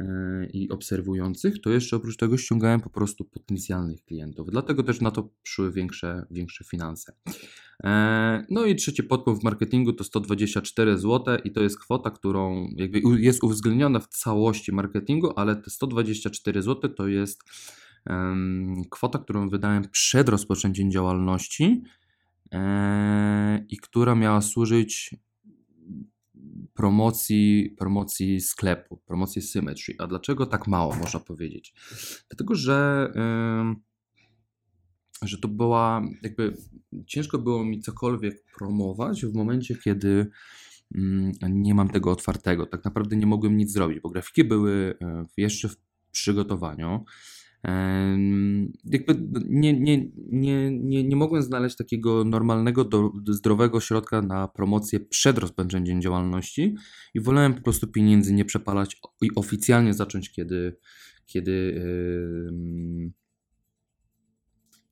y, 0.00 0.04
i 0.52 0.70
obserwujących, 0.70 1.60
to 1.60 1.70
jeszcze 1.70 1.96
oprócz 1.96 2.16
tego 2.16 2.36
ściągałem 2.38 2.80
po 2.80 2.90
prostu 2.90 3.24
potencjalnych 3.24 4.04
klientów. 4.04 4.50
Dlatego 4.50 4.82
też 4.82 5.00
na 5.00 5.10
to 5.10 5.30
szły 5.42 5.72
większe, 5.72 6.26
większe 6.30 6.64
finanse. 6.64 7.12
E, 7.84 8.46
no 8.50 8.64
i 8.64 8.76
trzeci 8.76 9.02
podpunkt 9.02 9.40
w 9.40 9.44
marketingu 9.44 9.92
to 9.92 10.04
124 10.04 10.98
zł 10.98 11.36
i 11.44 11.52
to 11.52 11.62
jest 11.62 11.80
kwota, 11.80 12.10
którą 12.10 12.68
jakby 12.76 13.00
jest 13.18 13.44
uwzględniona 13.44 14.00
w 14.00 14.08
całości 14.08 14.72
marketingu, 14.72 15.32
ale 15.36 15.56
te 15.56 15.70
124 15.70 16.62
zł 16.62 16.94
to 16.94 17.08
jest 17.08 17.42
kwota, 18.90 19.18
którą 19.18 19.48
wydałem 19.48 19.88
przed 19.88 20.28
rozpoczęciem 20.28 20.90
działalności 20.90 21.82
e, 22.52 23.66
i 23.68 23.76
która 23.76 24.14
miała 24.14 24.40
służyć 24.40 25.16
promocji, 26.74 27.74
promocji 27.78 28.40
sklepu, 28.40 28.96
promocji 28.96 29.42
Symmetry. 29.42 29.94
A 29.98 30.06
dlaczego 30.06 30.46
tak 30.46 30.66
mało, 30.66 30.96
można 30.96 31.20
powiedzieć? 31.20 31.74
Dlatego, 32.30 32.54
że, 32.54 33.12
że 35.22 35.38
to 35.38 35.48
była, 35.48 36.02
jakby 36.22 36.56
ciężko 37.06 37.38
było 37.38 37.64
mi 37.64 37.80
cokolwiek 37.80 38.44
promować 38.58 39.26
w 39.26 39.34
momencie, 39.34 39.76
kiedy 39.76 40.30
yy, 40.90 41.32
nie 41.50 41.74
mam 41.74 41.88
tego 41.88 42.10
otwartego. 42.10 42.66
Tak 42.66 42.84
naprawdę 42.84 43.16
nie 43.16 43.26
mogłem 43.26 43.56
nic 43.56 43.72
zrobić, 43.72 44.00
bo 44.00 44.10
grafiki 44.10 44.44
były 44.44 44.94
yy, 45.00 45.26
jeszcze 45.36 45.68
w 45.68 45.76
przygotowaniu. 46.12 47.04
Jakby 48.84 49.14
nie, 49.48 49.80
nie, 49.80 50.06
nie, 50.16 50.70
nie, 50.70 51.04
nie 51.04 51.16
mogłem 51.16 51.42
znaleźć 51.42 51.76
takiego 51.76 52.24
normalnego, 52.24 52.84
do, 52.84 53.12
zdrowego 53.28 53.80
środka 53.80 54.22
na 54.22 54.48
promocję 54.48 55.00
przed 55.00 55.38
rozpoczęciem 55.38 56.02
działalności 56.02 56.74
i 57.14 57.20
wolałem 57.20 57.54
po 57.54 57.62
prostu 57.62 57.86
pieniędzy 57.86 58.34
nie 58.34 58.44
przepalać 58.44 59.00
i 59.22 59.30
oficjalnie 59.34 59.94
zacząć, 59.94 60.32
kiedy, 60.32 60.76
kiedy, 61.26 61.82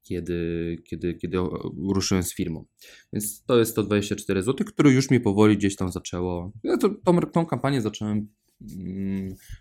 kiedy, 0.03 0.77
kiedy, 0.85 1.15
kiedy 1.15 1.39
ruszyłem 1.89 2.23
z 2.23 2.35
firmą. 2.35 2.65
Więc 3.12 3.45
to 3.45 3.59
jest 3.59 3.71
124 3.71 4.43
zł, 4.43 4.67
które 4.67 4.91
już 4.93 5.11
mi 5.11 5.21
powoli 5.21 5.57
gdzieś 5.57 5.77
tam 5.77 5.93
zaczęło. 5.93 6.53
Ja 6.65 6.77
to, 6.77 6.91
tą, 7.05 7.21
tą 7.21 7.47
kampanię 7.47 7.83
zacząłem 7.83 8.29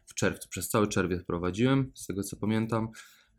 w 0.06 0.14
czerwcu. 0.14 0.50
Przez 0.50 0.70
cały 0.70 0.88
czerwiec 0.88 1.24
prowadziłem, 1.24 1.92
z 1.96 2.08
tego 2.08 2.24
co 2.24 2.38
pamiętam. 2.38 2.90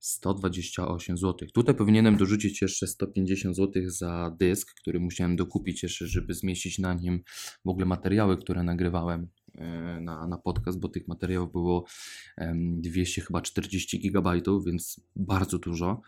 128 0.00 1.18
zł. 1.18 1.48
Tutaj 1.54 1.74
powinienem 1.74 2.16
dorzucić 2.16 2.62
jeszcze 2.62 2.86
150 2.86 3.56
zł 3.56 3.82
za 3.86 4.36
dysk, 4.38 4.74
który 4.80 5.00
musiałem 5.00 5.36
dokupić 5.36 5.82
jeszcze, 5.82 6.06
żeby 6.06 6.34
zmieścić 6.34 6.78
na 6.78 6.94
nim 6.94 7.22
w 7.64 7.68
ogóle 7.68 7.86
materiały, 7.86 8.36
które 8.36 8.62
nagrywałem 8.62 9.28
e, 9.54 10.00
na, 10.00 10.26
na 10.26 10.38
podcast, 10.38 10.80
bo 10.80 10.88
tych 10.88 11.08
materiałów 11.08 11.52
było 11.52 11.84
200 12.76 13.20
chyba 13.20 13.40
40 13.40 14.00
gigabajtów, 14.00 14.64
więc 14.64 15.00
bardzo 15.16 15.58
dużo. 15.58 16.00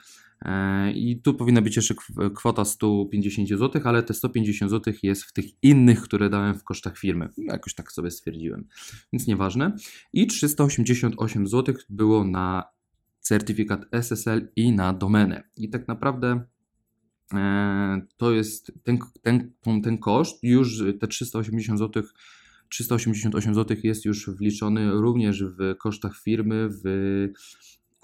E, 0.43 0.93
I 0.93 1.21
tu 1.23 1.35
powinna 1.35 1.63
być 1.63 1.77
jeszcze 1.77 1.95
kwota 2.35 2.65
150 2.65 3.49
zł, 3.49 3.83
ale 3.85 4.03
te 4.03 4.15
150 4.15 4.71
zł 4.71 4.95
jest 5.03 5.25
w 5.25 5.33
tych 5.33 5.45
innych, 5.63 6.03
które 6.03 6.31
dałem 6.31 6.59
w 6.59 6.65
kosztach 6.65 6.99
firmy. 6.99 7.29
Jakoś 7.37 7.75
tak 7.75 7.93
sobie 7.93 8.11
stwierdziłem, 8.11 8.69
więc 9.13 9.27
nieważne. 9.27 9.77
I 10.13 10.27
388 10.27 11.47
zł 11.47 11.75
było 11.91 12.25
na 12.25 12.65
certyfikat 13.23 13.85
SSL 13.93 14.49
i 14.57 14.73
na 14.73 14.93
domenę. 14.93 15.43
I 15.57 15.71
tak 15.71 15.89
naprawdę 15.89 16.45
e, 17.35 18.07
to 18.17 18.33
jest 18.33 18.73
ten, 18.83 18.99
ten, 19.23 19.53
ten 19.83 19.99
koszt, 19.99 20.43
już 20.43 20.83
te 21.01 21.07
380 21.09 21.79
zł 21.79 22.03
388 22.69 23.55
zł 23.55 23.77
jest 23.83 24.05
już 24.05 24.31
wliczony 24.31 24.91
również 24.91 25.45
w 25.45 25.77
kosztach 25.79 26.19
firmy, 26.19 26.69
w 26.85 26.85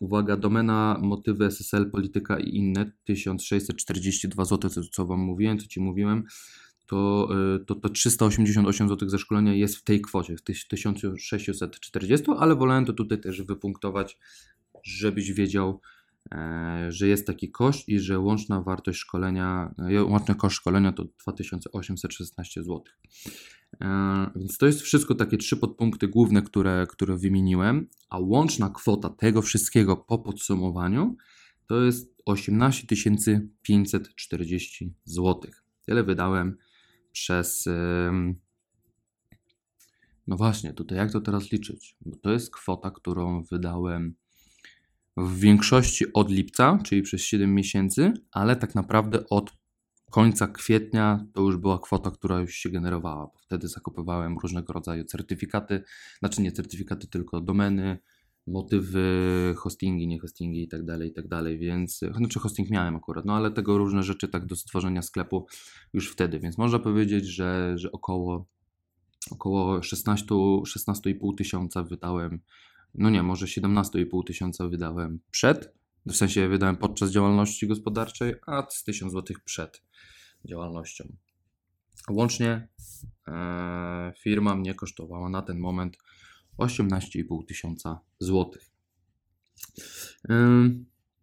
uwaga, 0.00 0.37
domena, 0.37 0.98
motywy 1.02 1.44
SSL, 1.44 1.90
polityka 1.90 2.38
i 2.38 2.56
inne 2.56 2.92
1642 3.04 4.44
zł, 4.44 4.70
co, 4.70 4.80
co 4.82 5.06
Wam 5.06 5.20
mówiłem, 5.20 5.58
co 5.58 5.66
Ci 5.66 5.80
mówiłem, 5.80 6.25
to, 6.87 7.28
e, 7.54 7.64
to, 7.64 7.75
to 7.75 7.88
388 7.88 8.88
zł 8.88 9.08
ze 9.08 9.18
szkolenia 9.18 9.54
jest 9.54 9.76
w 9.76 9.84
tej 9.84 10.00
kwocie, 10.00 10.37
w 10.37 10.42
1640, 10.42 12.26
ale 12.38 12.56
wolałem 12.56 12.84
to 12.84 12.92
tutaj 12.92 13.20
też 13.20 13.42
wypunktować, 13.42 14.18
żebyś 14.88 15.33
wiedział, 15.33 15.80
e, 16.33 16.87
że 16.88 17.09
jest 17.09 17.26
taki 17.26 17.50
koszt 17.50 17.88
i 17.88 17.99
że 18.00 18.18
łączna 18.18 18.62
wartość 18.62 18.99
szkolenia, 18.99 19.75
e, 19.78 20.04
łączny 20.04 20.35
koszt 20.35 20.57
szkolenia 20.57 20.92
to 20.92 21.04
2816 21.23 22.62
zł. 22.62 22.83
E, 23.80 24.30
więc 24.37 24.59
to 24.59 24.66
jest 24.66 24.80
wszystko 24.80 25.14
takie 25.14 25.37
trzy 25.37 25.57
podpunkty 25.57 26.09
główne, 26.09 26.42
które, 26.42 26.87
które 26.90 27.16
wymieniłem, 27.16 27.88
a 28.09 28.18
łączna 28.18 28.71
kwota 28.71 29.11
tego 29.11 29.42
wszystkiego 29.42 29.97
po 29.97 30.18
podsumowaniu 30.18 31.16
to 31.66 31.83
jest 31.83 32.23
18 32.25 32.87
540 33.62 34.95
zł. 35.04 35.40
Tyle 35.87 36.04
wydałem 36.04 36.57
przez. 37.12 37.68
No 40.26 40.37
właśnie, 40.37 40.73
tutaj 40.73 40.99
jak 40.99 41.12
to 41.12 41.21
teraz 41.21 41.52
liczyć? 41.52 41.97
Bo 42.00 42.16
to 42.16 42.33
jest 42.33 42.52
kwota, 42.52 42.90
którą 42.90 43.42
wydałem 43.42 44.14
w 45.18 45.38
większości 45.38 46.12
od 46.12 46.30
lipca, 46.30 46.78
czyli 46.84 47.02
przez 47.02 47.22
7 47.22 47.54
miesięcy, 47.54 48.12
ale 48.32 48.56
tak 48.56 48.75
naprawdę 48.75 49.28
od 49.28 49.52
końca 50.10 50.46
kwietnia 50.46 51.26
to 51.34 51.42
już 51.42 51.56
była 51.56 51.78
kwota, 51.78 52.10
która 52.10 52.40
już 52.40 52.54
się 52.54 52.70
generowała, 52.70 53.26
bo 53.26 53.38
wtedy 53.38 53.68
zakupywałem 53.68 54.38
różnego 54.38 54.72
rodzaju 54.72 55.04
certyfikaty, 55.04 55.82
znaczy 56.18 56.42
nie 56.42 56.52
certyfikaty, 56.52 57.08
tylko 57.08 57.40
domeny, 57.40 57.98
motywy, 58.46 59.54
hostingi, 59.56 60.06
nie 60.06 60.20
hostingi 60.20 60.62
i 60.62 60.68
tak 60.68 60.84
dalej, 60.84 61.10
i 61.10 61.12
tak 61.12 61.28
dalej, 61.28 61.58
więc, 61.58 62.00
znaczy 62.16 62.40
hosting 62.40 62.70
miałem 62.70 62.96
akurat, 62.96 63.25
no 63.25 63.37
ale 63.37 63.50
tego 63.50 63.78
różne 63.78 64.02
rzeczy 64.02 64.28
tak 64.28 64.46
do 64.46 64.56
stworzenia 64.56 65.02
sklepu 65.02 65.46
już 65.92 66.12
wtedy, 66.12 66.38
więc 66.40 66.58
można 66.58 66.78
powiedzieć, 66.78 67.26
że, 67.26 67.72
że 67.78 67.92
około, 67.92 68.46
około 69.30 69.82
16, 69.82 70.26
16,5 70.26 71.37
tysiąca 71.37 71.82
wydałem, 71.82 72.40
no 72.95 73.11
nie, 73.11 73.23
może 73.23 73.47
17,5 73.47 74.25
tysiąca 74.26 74.68
wydałem 74.68 75.21
przed, 75.30 75.75
w 76.07 76.16
sensie 76.16 76.49
wydałem 76.49 76.76
podczas 76.76 77.11
działalności 77.11 77.66
gospodarczej, 77.66 78.35
a 78.47 78.66
z 78.71 78.85
1000 78.85 79.12
zł 79.12 79.37
przed 79.45 79.83
działalnością. 80.45 81.16
Łącznie 82.11 82.68
e, 83.28 84.12
firma 84.23 84.54
mnie 84.54 84.75
kosztowała 84.75 85.28
na 85.28 85.42
ten 85.42 85.59
moment 85.59 85.99
18,5 86.59 87.47
tysiąca 87.47 88.00
złotych. 88.18 88.71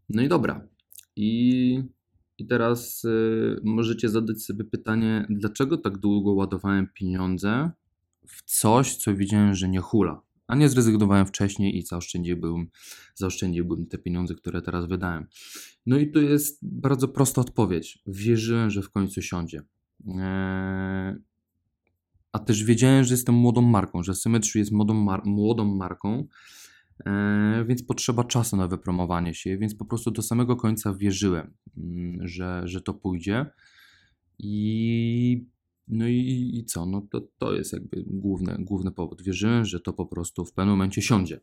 No 0.10 0.22
i 0.22 0.28
dobra. 0.28 0.68
I, 1.16 1.84
i 2.38 2.48
teraz 2.48 3.04
y, 3.04 3.60
możecie 3.64 4.10
zadać 4.10 4.42
sobie 4.44 4.64
pytanie, 4.64 5.26
dlaczego 5.30 5.78
tak 5.78 5.98
długo 5.98 6.34
ładowałem 6.34 6.88
pieniądze 6.94 7.72
w 8.28 8.44
coś, 8.44 8.96
co 8.96 9.16
widziałem, 9.16 9.56
że 9.56 9.70
nie 9.70 9.80
hula, 9.80 10.22
a 10.48 10.56
nie 10.56 10.70
zrezygnowałem 10.70 11.26
wcześniej 11.26 11.78
i 11.78 11.82
zaoszczędziłbym, 11.82 12.68
zaoszczędziłbym 13.16 13.86
te 13.86 13.98
pieniądze, 13.98 14.36
które 14.36 14.62
teraz 14.62 14.86
wydałem. 14.86 15.28
No 15.86 15.98
i 15.98 16.12
tu 16.12 16.22
jest 16.22 16.60
bardzo 16.62 17.08
prosta 17.08 17.42
odpowiedź. 17.42 18.00
Wierzyłem, 18.08 18.70
że 18.70 18.82
w 18.82 18.90
końcu 18.90 19.22
siądzie. 19.22 19.62
Eee, 20.08 21.16
a 22.32 22.40
też 22.40 22.64
wiedziałem, 22.64 23.04
że 23.04 23.14
jestem 23.14 23.36
młodą 23.36 23.62
marką, 23.62 24.04
że 24.04 24.16
Symmetry 24.16 24.60
jest 24.60 24.72
młodą, 24.72 24.94
mar 24.94 25.22
młodą 25.26 25.76
marką, 25.76 26.28
e, 27.06 27.66
więc 27.68 27.84
potrzeba 27.84 28.24
czasu 28.24 28.58
na 28.58 28.68
wypromowanie 28.68 29.34
się, 29.34 29.58
więc 29.58 29.76
po 29.76 29.86
prostu 29.86 30.12
do 30.12 30.22
samego 30.22 30.56
końca 30.56 30.94
wierzyłem, 30.94 31.54
mm, 31.78 32.28
że, 32.28 32.62
że 32.66 32.82
to 32.82 32.94
pójdzie. 32.94 33.46
I 34.40 35.46
no 35.88 36.08
i, 36.08 36.52
i 36.54 36.66
co? 36.66 36.86
No 36.86 37.08
to, 37.12 37.22
to 37.38 37.54
jest 37.54 37.74
jakby 37.74 38.04
główny, 38.08 38.58
główny 38.60 38.92
powód. 38.92 39.22
Wierzyłem, 39.22 39.66
że 39.66 39.80
to 39.80 39.94
po 39.94 40.06
prostu 40.06 40.46
w 40.46 40.54
pewnym 40.54 40.74
momencie 40.74 41.02
siądzie. 41.02 41.42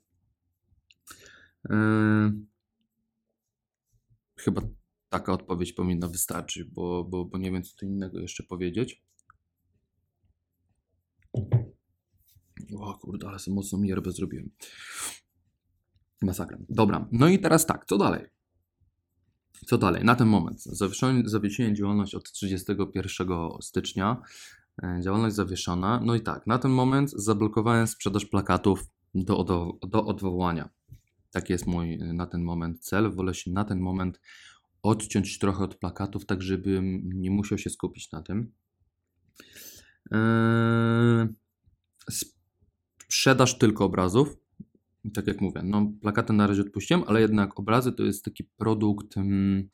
E, 1.71 2.33
chyba 4.39 4.63
taka 5.09 5.33
odpowiedź 5.33 5.73
powinna 5.73 6.09
wystarczyć, 6.09 6.65
bo, 6.65 7.05
bo, 7.05 7.25
bo 7.25 7.39
nie 7.39 7.53
wiem, 7.53 7.63
co 7.63 7.77
tu 7.77 7.87
innego 7.87 8.21
jeszcze 8.21 8.43
powiedzieć. 8.43 9.05
O 12.79 12.99
kurde, 12.99 13.29
ale 13.29 13.39
sobie 13.39 13.55
mocno 13.55 13.79
mierbę 13.79 14.13
zrobiłem. 14.13 14.51
Masakra. 16.23 16.59
Dobra, 16.69 17.09
no 17.13 17.29
i 17.29 17.39
teraz 17.39 17.67
tak, 17.67 17.85
co 17.85 17.99
dalej? 17.99 18.27
Co 19.67 19.79
dalej? 19.79 20.05
Na 20.05 20.15
ten 20.15 20.29
moment 20.29 20.63
zawiesiłem 21.25 21.77
działalność 21.77 22.15
od 22.15 22.33
31 22.33 23.29
stycznia. 23.61 24.23
E, 24.83 25.01
działalność 25.05 25.37
zawieszona. 25.37 26.01
No 26.05 26.15
i 26.15 26.21
tak, 26.21 26.47
na 26.47 26.59
ten 26.59 26.71
moment 26.71 27.11
zablokowałem 27.11 27.87
sprzedaż 27.87 28.27
plakatów 28.27 28.85
do, 29.15 29.45
do, 29.45 29.79
do 29.89 30.07
odwołania. 30.07 30.69
Taki 31.31 31.53
jest 31.53 31.67
mój 31.67 31.95
e, 31.95 32.13
na 32.13 32.27
ten 32.27 32.43
moment 32.43 32.81
cel. 32.81 33.13
Wolę 33.13 33.35
się 33.35 33.51
na 33.51 33.65
ten 33.65 33.81
moment 33.81 34.21
odciąć 34.83 35.39
trochę 35.39 35.65
od 35.65 35.75
plakatów, 35.75 36.27
tak 36.27 36.43
żebym 36.43 37.11
nie 37.13 37.31
musiał 37.31 37.59
się 37.59 37.71
skupić 37.71 38.13
na 38.13 38.23
tym. 38.23 38.53
Eee, 40.11 41.29
sprzedaż 43.09 43.59
tylko 43.59 43.85
obrazów. 43.85 44.37
Tak 45.15 45.27
jak 45.27 45.41
mówię, 45.41 45.63
no 45.65 45.93
plakaty 46.01 46.33
na 46.33 46.47
razie 46.47 46.63
odpuściłem, 46.63 47.05
ale 47.07 47.21
jednak 47.21 47.59
obrazy 47.59 47.93
to 47.93 48.03
jest 48.03 48.25
taki 48.25 48.45
produkt, 48.45 49.15
hmm, 49.15 49.69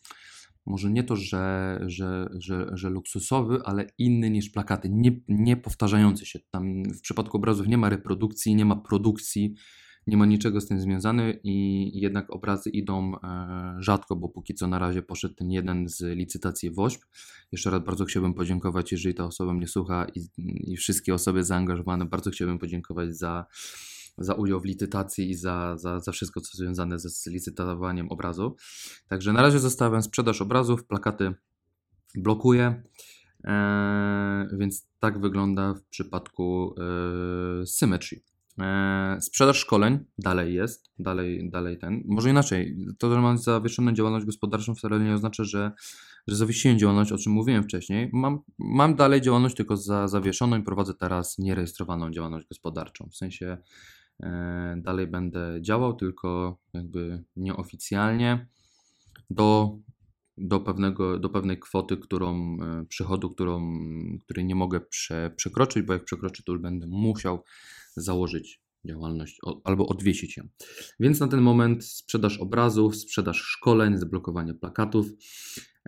może 0.66 0.90
nie 0.90 1.04
to, 1.04 1.16
że, 1.16 1.78
że, 1.86 2.28
że, 2.38 2.70
że 2.72 2.90
luksusowy, 2.90 3.58
ale 3.64 3.86
inny 3.98 4.30
niż 4.30 4.50
plakaty, 4.50 4.88
nie, 4.92 5.20
nie 5.28 5.56
powtarzający 5.56 6.26
się. 6.26 6.38
Tam 6.50 6.82
w 6.84 7.00
przypadku 7.00 7.36
obrazów 7.36 7.66
nie 7.66 7.78
ma 7.78 7.88
reprodukcji, 7.88 8.54
nie 8.54 8.64
ma 8.64 8.76
produkcji, 8.76 9.54
nie 10.06 10.16
ma 10.16 10.26
niczego 10.26 10.60
z 10.60 10.66
tym 10.66 10.80
związane 10.80 11.34
i 11.44 11.90
jednak 12.00 12.30
obrazy 12.30 12.70
idą 12.70 13.12
e, 13.14 13.76
rzadko, 13.78 14.16
bo 14.16 14.28
póki 14.28 14.54
co 14.54 14.66
na 14.66 14.78
razie 14.78 15.02
poszedł 15.02 15.34
ten 15.34 15.50
jeden 15.50 15.88
z 15.88 16.00
licytacji 16.00 16.70
WOŚP. 16.70 17.02
Jeszcze 17.52 17.70
raz 17.70 17.84
bardzo 17.84 18.04
chciałbym 18.04 18.34
podziękować, 18.34 18.92
jeżeli 18.92 19.14
ta 19.14 19.24
osoba 19.24 19.54
mnie 19.54 19.68
słucha 19.68 20.06
i, 20.14 20.28
i 20.72 20.76
wszystkie 20.76 21.14
osoby 21.14 21.44
zaangażowane, 21.44 22.04
bardzo 22.04 22.30
chciałbym 22.30 22.58
podziękować 22.58 23.16
za, 23.16 23.46
za 24.18 24.34
udział 24.34 24.60
w 24.60 24.64
licytacji 24.64 25.30
i 25.30 25.34
za, 25.34 25.76
za, 25.76 26.00
za 26.00 26.12
wszystko, 26.12 26.40
co 26.40 26.58
związane 26.58 26.98
ze, 26.98 27.30
licytowaniem 27.30 28.08
obrazu. 28.08 28.56
Także 29.08 29.32
na 29.32 29.42
razie 29.42 29.58
zostawiam 29.58 30.02
sprzedaż 30.02 30.42
obrazów, 30.42 30.86
plakaty 30.86 31.34
blokuję. 32.14 32.82
Eee, 33.44 34.46
więc 34.58 34.88
tak 35.00 35.20
wygląda 35.20 35.74
w 35.74 35.84
przypadku 35.84 36.74
e, 37.62 37.66
Symmetry. 37.66 38.20
E, 38.60 39.18
sprzedaż 39.20 39.58
szkoleń 39.58 39.98
dalej 40.18 40.54
jest, 40.54 40.90
dalej, 40.98 41.50
dalej 41.50 41.78
ten. 41.78 42.02
Może 42.06 42.30
inaczej, 42.30 42.76
to, 42.98 43.14
że 43.14 43.20
mam 43.20 43.38
zawieszoną 43.38 43.92
działalność 43.92 44.26
gospodarczą 44.26 44.74
wcale 44.74 45.00
nie 45.00 45.14
oznacza, 45.14 45.44
że, 45.44 45.72
że 46.26 46.36
zawiesiłem 46.36 46.78
działalność, 46.78 47.12
o 47.12 47.18
czym 47.18 47.32
mówiłem 47.32 47.62
wcześniej. 47.62 48.10
Mam, 48.12 48.38
mam 48.58 48.94
dalej 48.94 49.20
działalność 49.20 49.56
tylko 49.56 49.76
za 49.76 50.08
zawieszoną 50.08 50.58
i 50.58 50.62
prowadzę 50.62 50.94
teraz 50.94 51.38
nierejestrowaną 51.38 52.10
działalność 52.10 52.46
gospodarczą. 52.48 53.08
W 53.12 53.16
sensie 53.16 53.46
e, 53.46 53.62
dalej 54.76 55.06
będę 55.06 55.58
działał, 55.62 55.94
tylko 55.94 56.58
jakby 56.74 57.24
nieoficjalnie 57.36 58.48
do, 59.30 59.78
do, 60.36 60.60
pewnego, 60.60 61.18
do 61.18 61.28
pewnej 61.28 61.58
kwoty, 61.58 61.96
którą 61.96 62.56
e, 62.62 62.84
przychodu, 62.88 63.30
którą, 63.30 63.78
której 64.24 64.44
nie 64.44 64.54
mogę 64.54 64.80
prze, 64.80 65.30
przekroczyć, 65.36 65.82
bo 65.82 65.92
jak 65.92 66.04
przekroczę, 66.04 66.42
to 66.42 66.52
już 66.52 66.62
będę 66.62 66.86
musiał 66.86 67.44
założyć 67.96 68.62
działalność 68.84 69.38
albo 69.64 69.86
odwiesić 69.86 70.36
ją. 70.36 70.48
Więc 71.00 71.20
na 71.20 71.28
ten 71.28 71.40
moment 71.40 71.84
sprzedaż 71.84 72.38
obrazów, 72.38 72.96
sprzedaż 72.96 73.36
szkoleń, 73.36 73.98
zablokowanie 73.98 74.54
plakatów, 74.54 75.06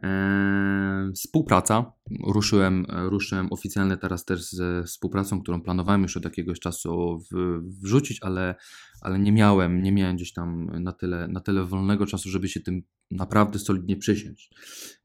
eee, 0.03 1.13
współpraca. 1.15 1.93
Ruszyłem, 2.27 2.87
ruszyłem 2.89 3.49
oficjalnie 3.51 3.97
teraz 3.97 4.25
też 4.25 4.51
ze 4.51 4.85
współpracą, 4.85 5.41
którą 5.43 5.63
planowałem 5.63 6.03
już 6.03 6.17
od 6.17 6.25
jakiegoś 6.25 6.61
czasu 6.61 7.19
w, 7.33 7.61
wrzucić, 7.83 8.19
ale, 8.23 8.55
ale 9.01 9.19
nie 9.19 9.33
miałem, 9.33 9.83
nie 9.83 9.93
miałem 9.93 10.17
gdzieś 10.17 10.33
tam 10.33 10.67
na 10.83 10.93
tyle, 10.93 11.29
na 11.29 11.41
tyle 11.41 11.65
wolnego 11.65 12.07
czasu, 12.07 12.29
żeby 12.29 12.49
się 12.49 12.61
tym 12.61 12.83
naprawdę 13.11 13.59
solidnie 13.59 13.97
przysiąść. 13.97 14.51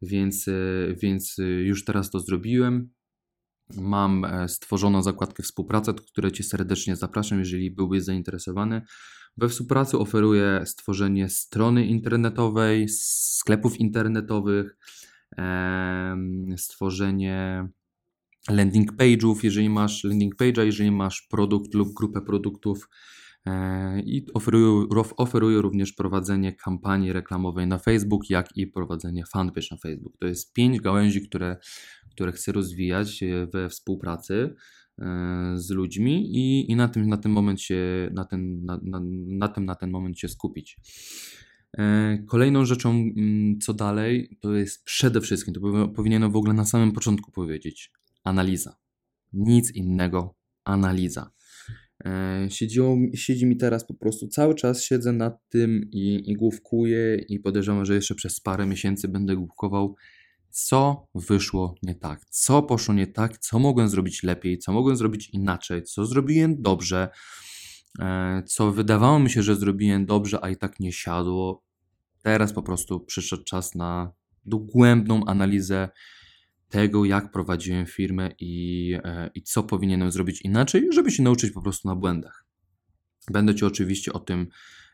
Więc, 0.01 0.47
e, 0.47 0.51
więc 1.01 1.35
już 1.63 1.85
teraz 1.85 2.09
to 2.09 2.19
zrobiłem. 2.19 2.89
Mam 3.77 4.25
e, 4.25 4.47
stworzoną 4.49 5.01
zakładkę 5.01 5.43
współpracy, 5.43 5.93
do 5.93 6.03
której 6.03 6.31
Cię 6.31 6.43
serdecznie 6.43 6.95
zapraszam, 6.95 7.39
jeżeli 7.39 7.71
byłbyś 7.71 8.03
zainteresowany. 8.03 8.81
We 9.37 9.49
współpracy 9.49 9.97
oferuję 9.97 10.61
stworzenie 10.65 11.29
strony 11.29 11.85
internetowej, 11.85 12.85
sklepów 12.89 13.79
internetowych, 13.79 14.77
stworzenie 16.57 17.67
landing 18.49 18.93
page'ów, 18.93 19.43
jeżeli 19.43 19.69
masz 19.69 20.03
landing 20.03 20.35
page'a, 20.35 20.63
jeżeli 20.63 20.91
masz 20.91 21.21
produkt 21.21 21.73
lub 21.73 21.93
grupę 21.93 22.21
produktów 22.21 22.89
e, 23.45 24.01
i 24.01 24.25
oferuję, 24.33 24.87
oferuję 25.17 25.61
również 25.61 25.93
prowadzenie 25.93 26.53
kampanii 26.53 27.13
reklamowej 27.13 27.67
na 27.67 27.77
Facebook, 27.77 28.29
jak 28.29 28.57
i 28.57 28.67
prowadzenie 28.67 29.23
fanpage 29.25 29.67
na 29.71 29.77
Facebook. 29.77 30.17
To 30.19 30.27
jest 30.27 30.53
pięć 30.53 30.81
gałęzi, 30.81 31.21
które 31.21 31.57
które 32.15 32.31
chcę 32.31 32.51
rozwijać 32.51 33.23
e, 33.23 33.47
we 33.47 33.69
współpracy 33.69 34.55
e, 34.99 35.53
z 35.55 35.69
ludźmi 35.69 36.37
i, 36.37 36.71
i 36.71 36.75
na 36.75 36.87
tym 36.87 37.07
na 37.07 37.17
tym 37.17 37.31
moment 37.31 37.61
się, 37.61 38.09
na, 38.13 38.25
ten, 38.25 38.65
na, 38.65 38.79
na, 38.83 39.01
na 39.27 39.47
tym 39.47 39.65
na 39.65 39.75
ten 39.75 39.91
moment 39.91 40.19
się 40.19 40.27
skupić. 40.27 40.77
E, 41.77 42.17
kolejną 42.27 42.65
rzeczą, 42.65 42.89
mm, 42.89 43.59
co 43.59 43.73
dalej, 43.73 44.37
to 44.41 44.53
jest 44.53 44.83
przede 44.83 45.21
wszystkim, 45.21 45.53
to 45.53 45.87
powinienem 45.87 46.31
w 46.31 46.35
ogóle 46.35 46.53
na 46.53 46.65
samym 46.65 46.91
początku 46.91 47.31
powiedzieć, 47.31 47.91
analiza. 48.23 48.77
Nic 49.33 49.71
innego, 49.71 50.35
analiza. 50.63 51.31
Siedziło, 52.49 52.97
siedzi 53.13 53.45
mi 53.45 53.57
teraz 53.57 53.87
po 53.87 53.93
prostu 53.93 54.27
cały 54.27 54.55
czas 54.55 54.83
siedzę 54.83 55.13
nad 55.13 55.49
tym 55.49 55.89
i, 55.91 56.31
i 56.31 56.33
główkuję 56.33 57.15
i 57.29 57.39
podejrzewam, 57.39 57.85
że 57.85 57.95
jeszcze 57.95 58.15
przez 58.15 58.39
parę 58.39 58.65
miesięcy 58.65 59.07
będę 59.07 59.35
główkował 59.35 59.95
co 60.55 61.07
wyszło 61.15 61.75
nie 61.83 61.95
tak, 61.95 62.25
co 62.29 62.63
poszło 62.63 62.93
nie 62.93 63.07
tak, 63.07 63.37
co 63.37 63.59
mogłem 63.59 63.89
zrobić 63.89 64.23
lepiej, 64.23 64.57
co 64.57 64.73
mogłem 64.73 64.95
zrobić 64.95 65.29
inaczej, 65.29 65.83
co 65.83 66.05
zrobiłem 66.05 66.61
dobrze, 66.61 67.09
e, 67.99 68.43
co 68.47 68.71
wydawało 68.71 69.19
mi 69.19 69.29
się, 69.29 69.43
że 69.43 69.55
zrobiłem 69.55 70.05
dobrze, 70.05 70.43
a 70.43 70.49
i 70.49 70.57
tak 70.57 70.79
nie 70.79 70.91
siadło. 70.91 71.63
Teraz 72.23 72.53
po 72.53 72.63
prostu 72.63 72.99
przyszedł 72.99 73.43
czas 73.43 73.75
na 73.75 74.11
dogłębną 74.45 75.25
analizę 75.25 75.89
tego, 76.69 77.05
jak 77.05 77.31
prowadziłem 77.31 77.85
firmę 77.85 78.31
i, 78.39 78.93
e, 79.03 79.29
i 79.35 79.41
co 79.41 79.63
powinienem 79.63 80.11
zrobić 80.11 80.41
inaczej, 80.41 80.87
żeby 80.91 81.11
się 81.11 81.23
nauczyć 81.23 81.51
po 81.51 81.61
prostu 81.61 81.87
na 81.87 81.95
błędach. 81.95 82.45
Będę 83.31 83.55
Ci 83.55 83.65
oczywiście 83.65 84.13
o 84.13 84.19
tym, 84.19 84.47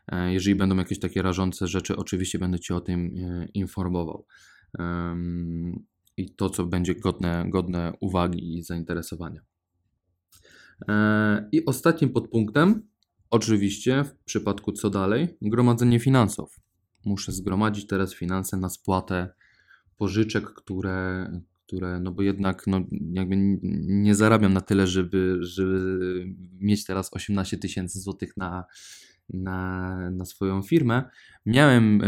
e, 0.08 0.32
jeżeli 0.32 0.54
będą 0.54 0.76
jakieś 0.76 0.98
takie 0.98 1.22
rażące 1.22 1.66
rzeczy, 1.66 1.96
oczywiście 1.96 2.38
będę 2.38 2.60
Cię 2.60 2.76
o 2.76 2.80
tym 2.80 3.14
informował. 3.54 4.26
I 6.16 6.34
to, 6.36 6.50
co 6.50 6.66
będzie 6.66 6.94
godne, 6.94 7.44
godne 7.48 7.92
uwagi 8.00 8.58
i 8.58 8.62
zainteresowania. 8.62 9.40
I 11.52 11.64
ostatnim 11.64 12.10
podpunktem, 12.10 12.88
oczywiście, 13.30 14.04
w 14.04 14.24
przypadku 14.24 14.72
co 14.72 14.90
dalej, 14.90 15.28
gromadzenie 15.42 16.00
finansów. 16.00 16.60
Muszę 17.04 17.32
zgromadzić 17.32 17.86
teraz 17.86 18.14
finanse 18.14 18.56
na 18.56 18.68
spłatę 18.68 19.28
pożyczek, 19.96 20.44
które, 20.44 21.30
które, 21.66 22.00
no 22.00 22.12
bo 22.12 22.22
jednak 22.22 22.66
no, 22.66 22.80
jakby 23.12 23.36
nie 23.86 24.14
zarabiam 24.14 24.52
na 24.52 24.60
tyle, 24.60 24.86
żeby, 24.86 25.38
żeby 25.40 25.80
mieć 26.60 26.84
teraz 26.84 27.10
18 27.12 27.58
tysięcy 27.58 28.00
złotych 28.00 28.36
na, 28.36 28.64
na, 29.28 30.10
na 30.10 30.24
swoją 30.24 30.62
firmę. 30.62 31.02
Miałem 31.46 32.02
e, 32.02 32.06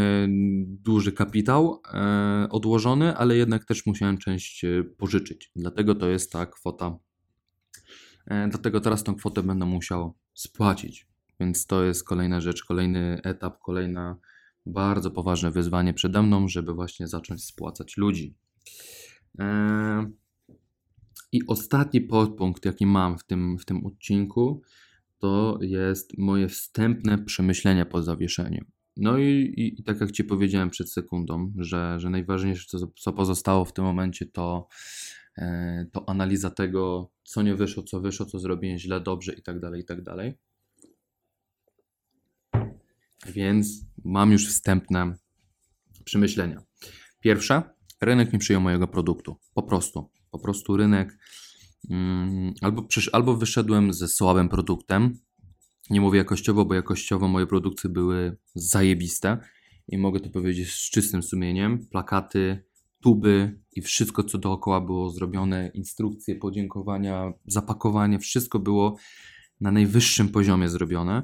duży 0.66 1.12
kapitał 1.12 1.83
e, 1.94 2.48
odłożony, 2.50 3.16
ale 3.16 3.37
jednak 3.37 3.64
też 3.64 3.87
musiałem 3.87 4.18
część 4.18 4.64
e, 4.64 4.85
pożyczyć. 4.85 5.53
Dlatego 5.57 5.94
to 5.94 6.09
jest 6.09 6.33
ta 6.33 6.46
kwota. 6.46 6.98
Dlatego 8.48 8.81
teraz 8.81 9.05
tą 9.05 9.14
kwotę 9.14 9.42
będę 9.42 9.66
musiał 9.66 10.14
spłacić. 10.35 11.07
Więc 11.40 11.66
to 11.66 11.85
jest 11.85 12.05
kolejna 12.05 12.40
rzecz, 12.40 12.64
kolejny 12.64 13.20
etap, 13.22 13.59
kolejna 13.59 14.16
bardzo 14.66 15.11
poważne 15.11 15.50
wyzwanie 15.50 15.94
przede 15.94 16.22
mną, 16.22 16.48
żeby 16.48 16.74
właśnie 16.74 17.09
zacząć 17.09 17.44
spłacać 17.44 17.96
ludzi. 17.96 18.35
I 21.33 21.46
ostatni 21.46 22.00
podpunkt, 22.00 22.64
jaki 22.64 22.87
mam 22.87 23.18
w 23.18 23.24
tym, 23.24 23.59
w 23.59 23.64
tym 23.64 23.87
odcinku, 23.87 24.62
to 25.25 25.59
jest 25.61 26.19
moje 26.19 26.49
wstępne 26.49 27.19
przemyślenia 27.19 27.87
po 27.87 28.03
zawieszeniu. 28.03 28.65
No 28.97 29.19
i, 29.19 29.31
i, 29.57 29.81
i, 29.81 29.85
tak 29.85 30.01
jak 30.01 30.13
Ci 30.13 30.25
powiedziałem 30.25 30.71
przed 30.71 30.93
sekundą, 30.93 31.53
że, 31.59 32.01
że 32.01 32.11
najważniejsze, 32.11 32.67
co, 32.69 32.87
co 32.97 33.13
pozostało 33.13 33.65
w 33.65 33.73
tym 33.73 33.85
momencie, 33.85 34.27
to, 34.27 34.69
e, 35.39 35.87
to 35.93 36.09
analiza 36.09 36.51
tego, 36.51 37.11
co 37.23 37.43
nie 37.43 37.55
wyszło, 37.55 37.83
co 37.83 38.01
wyszło, 38.01 38.27
co 38.27 38.39
zrobiłem 38.39 38.79
źle, 38.79 39.01
dobrze 39.01 39.33
i 39.33 39.43
tak 39.43 39.61
dalej, 39.61 39.81
i 39.81 39.85
tak 39.85 40.03
dalej. 40.03 40.35
Więc 43.27 43.87
mam 44.05 44.33
już 44.33 44.49
wstępne 44.49 45.15
przemyślenia. 46.05 46.63
Pierwsze, 47.21 47.63
rynek 48.01 48.33
nie 48.33 48.39
przyjął 48.39 48.63
mojego 48.63 48.89
produktu. 48.89 49.37
Po 49.55 49.63
prostu. 49.63 50.11
Po 50.31 50.39
prostu 50.39 50.77
rynek. 50.77 51.19
Mm, 51.90 52.55
albo, 52.61 52.83
przysz, 52.83 53.11
albo 53.12 53.37
wyszedłem 53.37 53.92
ze 53.92 54.09
słabym 54.09 54.49
produktem. 54.49 55.18
Nie 55.90 56.01
mówię 56.01 56.18
jakościowo, 56.18 56.64
bo 56.64 56.75
jakościowo 56.75 57.29
moje 57.29 57.47
produkty 57.47 57.88
były 57.88 58.37
zajebiste 58.55 59.38
i 59.88 59.99
mogę 59.99 60.20
to 60.20 60.31
powiedzieć 60.31 60.73
z 60.73 60.90
czystym 60.90 61.23
sumieniem. 61.23 61.87
Plakaty, 61.90 62.64
tuby 63.03 63.61
i 63.73 63.83
wszystko, 63.83 64.25
co 64.25 64.38
dookoła 64.38 64.81
było 64.81 65.11
zrobione, 65.11 65.70
instrukcje, 65.75 66.37
podziękowania, 66.37 67.33
zapakowanie, 67.47 68.18
wszystko 68.18 68.59
było 68.59 68.97
na 69.61 69.70
najwyższym 69.70 70.29
poziomie 70.29 70.68
zrobione 70.68 71.23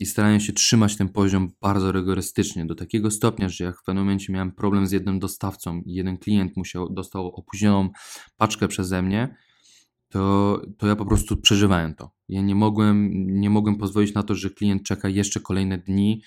i 0.00 0.06
starają 0.06 0.38
się 0.38 0.52
trzymać 0.52 0.96
ten 0.96 1.08
poziom 1.08 1.48
bardzo 1.60 1.92
rygorystycznie, 1.92 2.66
do 2.66 2.74
takiego 2.74 3.10
stopnia, 3.10 3.48
że 3.48 3.64
jak 3.64 3.78
w 3.78 3.82
pewnym 3.84 4.04
momencie 4.04 4.32
miałem 4.32 4.52
problem 4.52 4.86
z 4.86 4.92
jednym 4.92 5.18
dostawcą 5.18 5.80
i 5.86 5.94
jeden 5.94 6.18
klient 6.18 6.56
musiał, 6.56 6.92
dostał 6.92 7.26
opóźnioną 7.26 7.90
paczkę 8.36 8.68
przeze 8.68 9.02
mnie, 9.02 9.36
to, 10.08 10.62
to 10.78 10.86
ja 10.86 10.96
po 10.96 11.06
prostu 11.06 11.36
przeżywałem 11.36 11.94
to. 11.94 12.10
Ja 12.28 12.42
nie 12.42 12.54
mogłem, 12.54 13.10
nie 13.40 13.50
mogłem 13.50 13.76
pozwolić 13.76 14.14
na 14.14 14.22
to, 14.22 14.34
że 14.34 14.50
klient 14.50 14.82
czeka 14.82 15.08
jeszcze 15.08 15.40
kolejne 15.40 15.78
dni, 15.78 16.22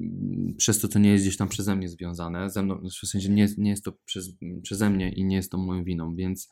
mm, 0.00 0.54
przez 0.56 0.80
to, 0.80 0.88
co 0.88 0.98
nie 0.98 1.10
jest 1.10 1.24
gdzieś 1.24 1.36
tam 1.36 1.48
przeze 1.48 1.76
mnie 1.76 1.88
związane, 1.88 2.50
ze 2.50 2.62
mną, 2.62 2.80
w 3.04 3.08
sensie 3.08 3.28
nie, 3.28 3.48
nie 3.58 3.70
jest 3.70 3.84
to 3.84 3.92
przez, 4.04 4.32
przeze 4.62 4.90
mnie 4.90 5.12
i 5.12 5.24
nie 5.24 5.36
jest 5.36 5.50
to 5.50 5.58
moją 5.58 5.84
winą, 5.84 6.14
więc 6.16 6.48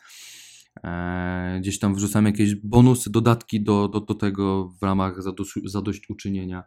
E, 0.84 1.58
gdzieś 1.60 1.78
tam 1.78 1.94
wrzucam 1.94 2.26
jakieś 2.26 2.54
bonusy, 2.54 3.10
dodatki 3.10 3.62
do, 3.62 3.88
do, 3.88 4.00
do 4.00 4.14
tego 4.14 4.68
w 4.80 4.82
ramach 4.82 5.22
zadość, 5.22 5.52
zadośćuczynienia. 5.64 6.64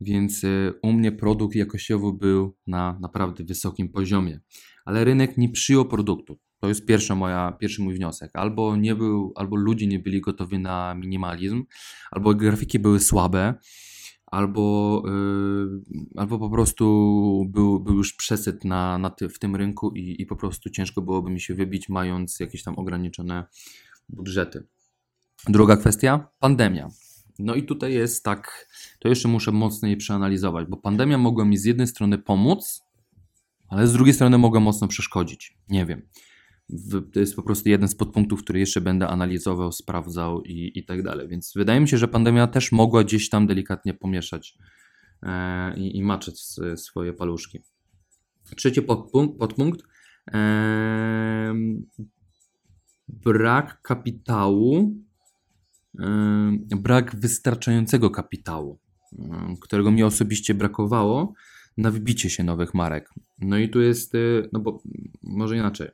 Więc 0.00 0.44
e, 0.44 0.72
u 0.82 0.92
mnie 0.92 1.12
produkt 1.12 1.56
jakościowo 1.56 2.12
był 2.12 2.56
na 2.66 2.98
naprawdę 3.00 3.44
wysokim 3.44 3.88
poziomie. 3.88 4.40
Ale 4.84 5.04
rynek 5.04 5.38
nie 5.38 5.48
przyjął 5.48 5.84
produktu. 5.84 6.38
To 6.60 6.68
jest 6.68 6.86
pierwsza 6.86 7.14
moja, 7.14 7.52
pierwszy 7.52 7.82
mój 7.82 7.94
wniosek. 7.94 8.30
Albo 8.34 8.76
nie 8.76 8.94
był, 8.94 9.32
albo 9.36 9.56
ludzie 9.56 9.86
nie 9.86 9.98
byli 9.98 10.20
gotowi 10.20 10.58
na 10.58 10.94
minimalizm, 10.94 11.64
albo 12.10 12.34
grafiki 12.34 12.78
były 12.78 13.00
słabe, 13.00 13.54
albo, 14.26 15.02
yy, 15.06 15.82
albo 16.16 16.38
po 16.38 16.50
prostu 16.50 16.84
był, 17.48 17.80
był 17.80 17.94
już 17.94 18.12
przesyt 18.12 18.64
na, 18.64 18.98
na 18.98 19.10
ty, 19.10 19.28
w 19.28 19.38
tym 19.38 19.56
rynku 19.56 19.92
i, 19.94 20.22
i 20.22 20.26
po 20.26 20.36
prostu 20.36 20.70
ciężko 20.70 21.02
byłoby 21.02 21.30
mi 21.30 21.40
się 21.40 21.54
wybić, 21.54 21.88
mając 21.88 22.40
jakieś 22.40 22.62
tam 22.62 22.78
ograniczone 22.78 23.44
budżety. 24.08 24.66
Druga 25.48 25.76
kwestia 25.76 26.28
pandemia. 26.38 26.88
No 27.38 27.54
i 27.54 27.62
tutaj 27.62 27.94
jest 27.94 28.24
tak, 28.24 28.68
to 28.98 29.08
jeszcze 29.08 29.28
muszę 29.28 29.52
mocniej 29.52 29.96
przeanalizować, 29.96 30.68
bo 30.68 30.76
pandemia 30.76 31.18
mogła 31.18 31.44
mi 31.44 31.58
z 31.58 31.64
jednej 31.64 31.86
strony 31.86 32.18
pomóc, 32.18 32.82
ale 33.68 33.86
z 33.86 33.92
drugiej 33.92 34.14
strony 34.14 34.38
mogła 34.38 34.60
mocno 34.60 34.88
przeszkodzić. 34.88 35.58
Nie 35.68 35.86
wiem 35.86 36.02
to 37.12 37.20
jest 37.20 37.36
po 37.36 37.42
prostu 37.42 37.68
jeden 37.68 37.88
z 37.88 37.94
podpunktów, 37.94 38.42
który 38.42 38.58
jeszcze 38.58 38.80
będę 38.80 39.08
analizował, 39.08 39.72
sprawdzał 39.72 40.42
i, 40.42 40.72
i 40.74 40.84
tak 40.84 41.02
dalej. 41.02 41.28
Więc 41.28 41.52
wydaje 41.56 41.80
mi 41.80 41.88
się, 41.88 41.98
że 41.98 42.08
pandemia 42.08 42.46
też 42.46 42.72
mogła 42.72 43.04
gdzieś 43.04 43.28
tam 43.28 43.46
delikatnie 43.46 43.94
pomieszać 43.94 44.58
e, 45.22 45.76
i, 45.76 45.98
i 45.98 46.02
swoje 46.76 47.12
paluszki. 47.12 47.58
Trzeci 48.56 48.82
podpunkt, 48.82 49.38
podpunkt 49.38 49.82
e, 50.32 51.54
brak 53.08 53.82
kapitału, 53.82 54.94
e, 56.00 56.76
brak 56.76 57.16
wystarczającego 57.16 58.10
kapitału, 58.10 58.78
którego 59.60 59.90
mi 59.90 60.02
osobiście 60.02 60.54
brakowało 60.54 61.34
na 61.76 61.90
wybicie 61.90 62.30
się 62.30 62.44
nowych 62.44 62.74
marek. 62.74 63.10
No 63.38 63.58
i 63.58 63.68
tu 63.68 63.80
jest, 63.80 64.14
e, 64.14 64.18
no 64.52 64.60
bo 64.60 64.82
może 65.22 65.56
inaczej. 65.56 65.88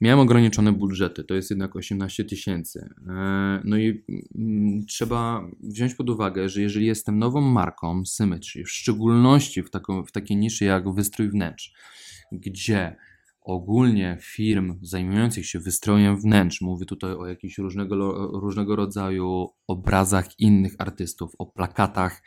Miałem 0.00 0.20
ograniczone 0.20 0.72
budżety, 0.72 1.24
to 1.24 1.34
jest 1.34 1.50
jednak 1.50 1.76
18 1.76 2.24
tysięcy. 2.24 2.88
E, 3.08 3.60
no 3.64 3.78
i 3.78 4.04
mm, 4.34 4.86
trzeba 4.86 5.48
wziąć 5.62 5.94
pod 5.94 6.10
uwagę, 6.10 6.48
że 6.48 6.62
jeżeli 6.62 6.86
jestem 6.86 7.18
nową 7.18 7.40
marką 7.40 8.04
Symmetry, 8.04 8.64
w 8.64 8.70
szczególności 8.70 9.62
w, 9.62 9.70
taką, 9.70 10.04
w 10.04 10.12
takiej 10.12 10.36
niszy 10.36 10.64
jak 10.64 10.94
wystrój 10.94 11.30
wnętrz, 11.30 11.72
gdzie 12.32 12.96
ogólnie 13.40 14.18
firm 14.20 14.78
zajmujących 14.82 15.46
się 15.46 15.60
wystrojem 15.60 16.20
wnętrz, 16.20 16.60
mówię 16.60 16.86
tutaj 16.86 17.12
o 17.12 17.26
jakichś 17.26 17.58
różnego, 17.58 17.96
różnego 18.40 18.76
rodzaju 18.76 19.48
obrazach 19.66 20.40
innych 20.40 20.74
artystów, 20.78 21.32
o 21.38 21.46
plakatach 21.46 22.22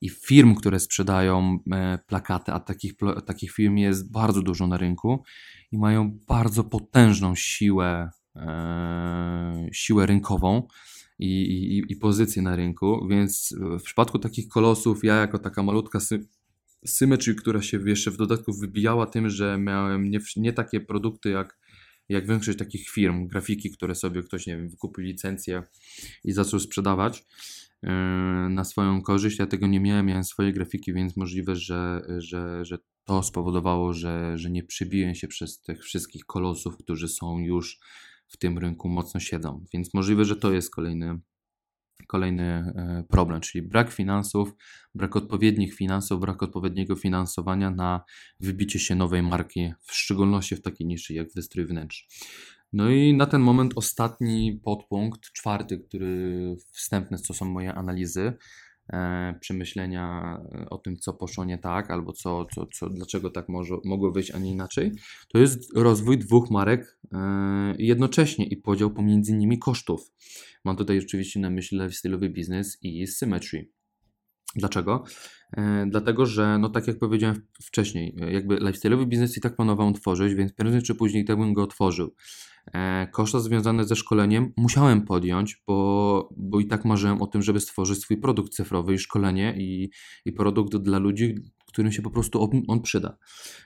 i 0.00 0.08
firm, 0.08 0.54
które 0.54 0.80
sprzedają 0.80 1.58
e, 1.72 1.98
plakaty, 2.06 2.52
a 2.52 2.60
takich, 2.60 2.92
takich 3.26 3.52
firm 3.52 3.76
jest 3.76 4.12
bardzo 4.12 4.42
dużo 4.42 4.66
na 4.66 4.76
rynku 4.76 5.22
i 5.72 5.78
mają 5.78 6.18
bardzo 6.28 6.64
potężną 6.64 7.34
siłę, 7.34 8.10
e, 8.36 9.68
siłę 9.72 10.06
rynkową 10.06 10.68
i, 11.18 11.42
i, 11.42 11.92
i 11.92 11.96
pozycję 11.96 12.42
na 12.42 12.56
rynku, 12.56 13.06
więc 13.10 13.54
w 13.80 13.82
przypadku 13.82 14.18
takich 14.18 14.48
kolosów, 14.48 15.04
ja 15.04 15.14
jako 15.14 15.38
taka 15.38 15.62
malutka 15.62 16.00
sy 16.00 16.28
Symmetry, 16.86 17.34
która 17.34 17.62
się 17.62 17.88
jeszcze 17.88 18.10
w 18.10 18.16
dodatku 18.16 18.52
wybijała 18.52 19.06
tym, 19.06 19.30
że 19.30 19.58
miałem 19.58 20.10
nie, 20.10 20.18
nie 20.36 20.52
takie 20.52 20.80
produkty 20.80 21.30
jak, 21.30 21.58
jak 22.08 22.26
większość 22.26 22.58
takich 22.58 22.88
firm, 22.88 23.26
grafiki, 23.26 23.70
które 23.70 23.94
sobie 23.94 24.22
ktoś, 24.22 24.46
nie 24.46 24.56
wiem, 24.56 24.68
wykupił 24.68 25.04
licencję 25.04 25.62
i 26.24 26.32
zaczął 26.32 26.60
sprzedawać, 26.60 27.24
na 28.50 28.64
swoją 28.64 29.02
korzyść. 29.02 29.38
Ja 29.38 29.46
tego 29.46 29.66
nie 29.66 29.80
miałem, 29.80 30.06
miałem 30.06 30.24
swoje 30.24 30.52
grafiki, 30.52 30.92
więc 30.92 31.16
możliwe, 31.16 31.56
że, 31.56 32.02
że, 32.18 32.64
że 32.64 32.78
to 33.04 33.22
spowodowało, 33.22 33.92
że, 33.92 34.38
że 34.38 34.50
nie 34.50 34.62
przybiłem 34.62 35.14
się 35.14 35.28
przez 35.28 35.60
tych 35.60 35.82
wszystkich 35.82 36.24
kolosów, 36.24 36.76
którzy 36.76 37.08
są 37.08 37.38
już 37.38 37.78
w 38.28 38.36
tym 38.36 38.58
rynku 38.58 38.88
mocno 38.88 39.20
siedzą. 39.20 39.64
Więc 39.74 39.94
możliwe, 39.94 40.24
że 40.24 40.36
to 40.36 40.52
jest 40.52 40.74
kolejny, 40.74 41.20
kolejny 42.06 42.42
e, 42.42 43.04
problem, 43.08 43.40
czyli 43.40 43.68
brak 43.68 43.92
finansów, 43.92 44.52
brak 44.94 45.16
odpowiednich 45.16 45.74
finansów, 45.74 46.20
brak 46.20 46.42
odpowiedniego 46.42 46.96
finansowania 46.96 47.70
na 47.70 48.04
wybicie 48.40 48.78
się 48.78 48.94
nowej 48.94 49.22
marki, 49.22 49.72
w 49.80 49.92
szczególności 49.94 50.56
w 50.56 50.62
takiej 50.62 50.86
niszy 50.86 51.14
jak 51.14 51.28
wystrój 51.34 51.66
wnętrz. 51.66 52.08
No 52.72 52.90
i 52.90 53.14
na 53.14 53.26
ten 53.26 53.40
moment 53.40 53.72
ostatni 53.76 54.60
podpunkt, 54.64 55.20
czwarty, 55.20 55.78
który 55.78 56.56
wstępny, 56.72 57.18
co 57.18 57.34
są 57.34 57.44
moje 57.44 57.74
analizy, 57.74 58.32
e, 58.92 59.34
przemyślenia 59.40 60.36
o 60.70 60.78
tym, 60.78 60.96
co 60.96 61.12
poszło 61.12 61.44
nie 61.44 61.58
tak, 61.58 61.90
albo 61.90 62.12
co, 62.12 62.46
co, 62.54 62.66
co, 62.66 62.90
dlaczego 62.90 63.30
tak 63.30 63.48
może, 63.48 63.74
mogło 63.84 64.12
być, 64.12 64.30
a 64.30 64.38
nie 64.38 64.50
inaczej, 64.50 64.92
to 65.32 65.38
jest 65.38 65.76
rozwój 65.76 66.18
dwóch 66.18 66.50
marek 66.50 66.98
e, 67.12 67.74
jednocześnie 67.78 68.46
i 68.46 68.56
podział 68.56 68.90
pomiędzy 68.90 69.32
nimi 69.32 69.58
kosztów. 69.58 70.12
Mam 70.64 70.76
tutaj 70.76 70.98
oczywiście 70.98 71.40
na 71.40 71.50
myśli 71.50 71.78
lifestyle'owy 71.78 72.28
biznes 72.28 72.78
i 72.82 73.06
Symmetry. 73.06 73.70
Dlaczego? 74.56 75.04
E, 75.56 75.86
dlatego, 75.90 76.26
że 76.26 76.58
no 76.58 76.68
tak 76.68 76.86
jak 76.86 76.98
powiedziałem 76.98 77.46
wcześniej, 77.62 78.16
e, 78.20 78.32
jakby 78.32 78.56
lifestyle'owy 78.56 79.06
biznes 79.06 79.36
i 79.36 79.40
tak 79.40 79.56
planowałem 79.56 79.94
tworzyć, 79.94 80.34
więc 80.34 80.52
prędzej 80.52 80.82
czy 80.82 80.94
później 80.94 81.24
tak 81.24 81.38
bym 81.38 81.54
go 81.54 81.62
otworzył. 81.62 82.14
E, 82.74 83.06
koszta 83.06 83.40
związane 83.40 83.84
ze 83.84 83.96
szkoleniem 83.96 84.52
musiałem 84.56 85.02
podjąć, 85.02 85.62
bo, 85.66 86.28
bo 86.36 86.60
i 86.60 86.66
tak 86.66 86.84
marzyłem 86.84 87.22
o 87.22 87.26
tym, 87.26 87.42
żeby 87.42 87.60
stworzyć 87.60 87.98
swój 87.98 88.16
produkt 88.16 88.52
cyfrowy 88.52 88.94
i 88.94 88.98
szkolenie 88.98 89.54
i, 89.58 89.90
i 90.24 90.32
produkt 90.32 90.76
dla 90.76 90.98
ludzi, 90.98 91.34
którym 91.66 91.92
się 91.92 92.02
po 92.02 92.10
prostu 92.10 92.50
on, 92.68 92.80
przyda. 92.82 93.16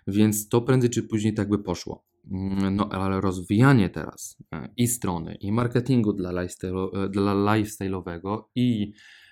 Więc 0.06 0.48
to 0.48 0.60
prędzej 0.60 0.90
czy 0.90 1.02
później 1.02 1.34
tak 1.34 1.48
by 1.48 1.58
poszło. 1.58 2.04
Mm, 2.30 2.76
no 2.76 2.88
ale 2.88 3.20
rozwijanie 3.20 3.90
teraz 3.90 4.36
i 4.76 4.86
strony, 4.86 5.34
i 5.40 5.52
marketingu 5.52 6.12
dla, 6.12 6.42
lifestyle, 6.42 6.88
dla 7.10 7.34
lifestyle'owego 7.34 8.42
i 8.54 8.92
E, 8.92 9.23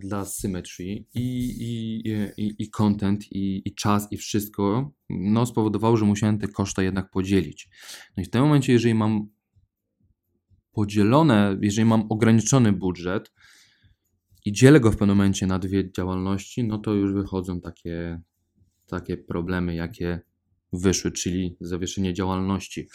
dla 0.00 0.24
Symmetry 0.24 0.84
i, 0.84 1.04
i, 1.14 2.08
i, 2.36 2.54
i 2.58 2.70
content, 2.70 3.32
i, 3.32 3.62
i 3.64 3.74
czas, 3.74 4.08
i 4.10 4.16
wszystko, 4.16 4.92
no 5.10 5.46
spowodowało, 5.46 5.96
że 5.96 6.04
musiałem 6.04 6.38
te 6.38 6.48
koszta 6.48 6.82
jednak 6.82 7.10
podzielić. 7.10 7.68
No 8.16 8.22
i 8.22 8.26
w 8.26 8.30
tym 8.30 8.42
momencie, 8.42 8.72
jeżeli 8.72 8.94
mam 8.94 9.28
podzielone, 10.72 11.58
jeżeli 11.60 11.84
mam 11.84 12.06
ograniczony 12.08 12.72
budżet 12.72 13.32
i 14.44 14.52
dzielę 14.52 14.80
go 14.80 14.92
w 14.92 14.96
pewnym 14.96 15.16
momencie 15.16 15.46
na 15.46 15.58
dwie 15.58 15.92
działalności, 15.92 16.64
no 16.64 16.78
to 16.78 16.94
już 16.94 17.12
wychodzą 17.14 17.60
takie, 17.60 18.20
takie 18.86 19.16
problemy, 19.16 19.74
jakie 19.74 20.20
wyszły, 20.72 21.12
czyli 21.12 21.56
zawieszenie 21.60 22.14
działalności. 22.14 22.88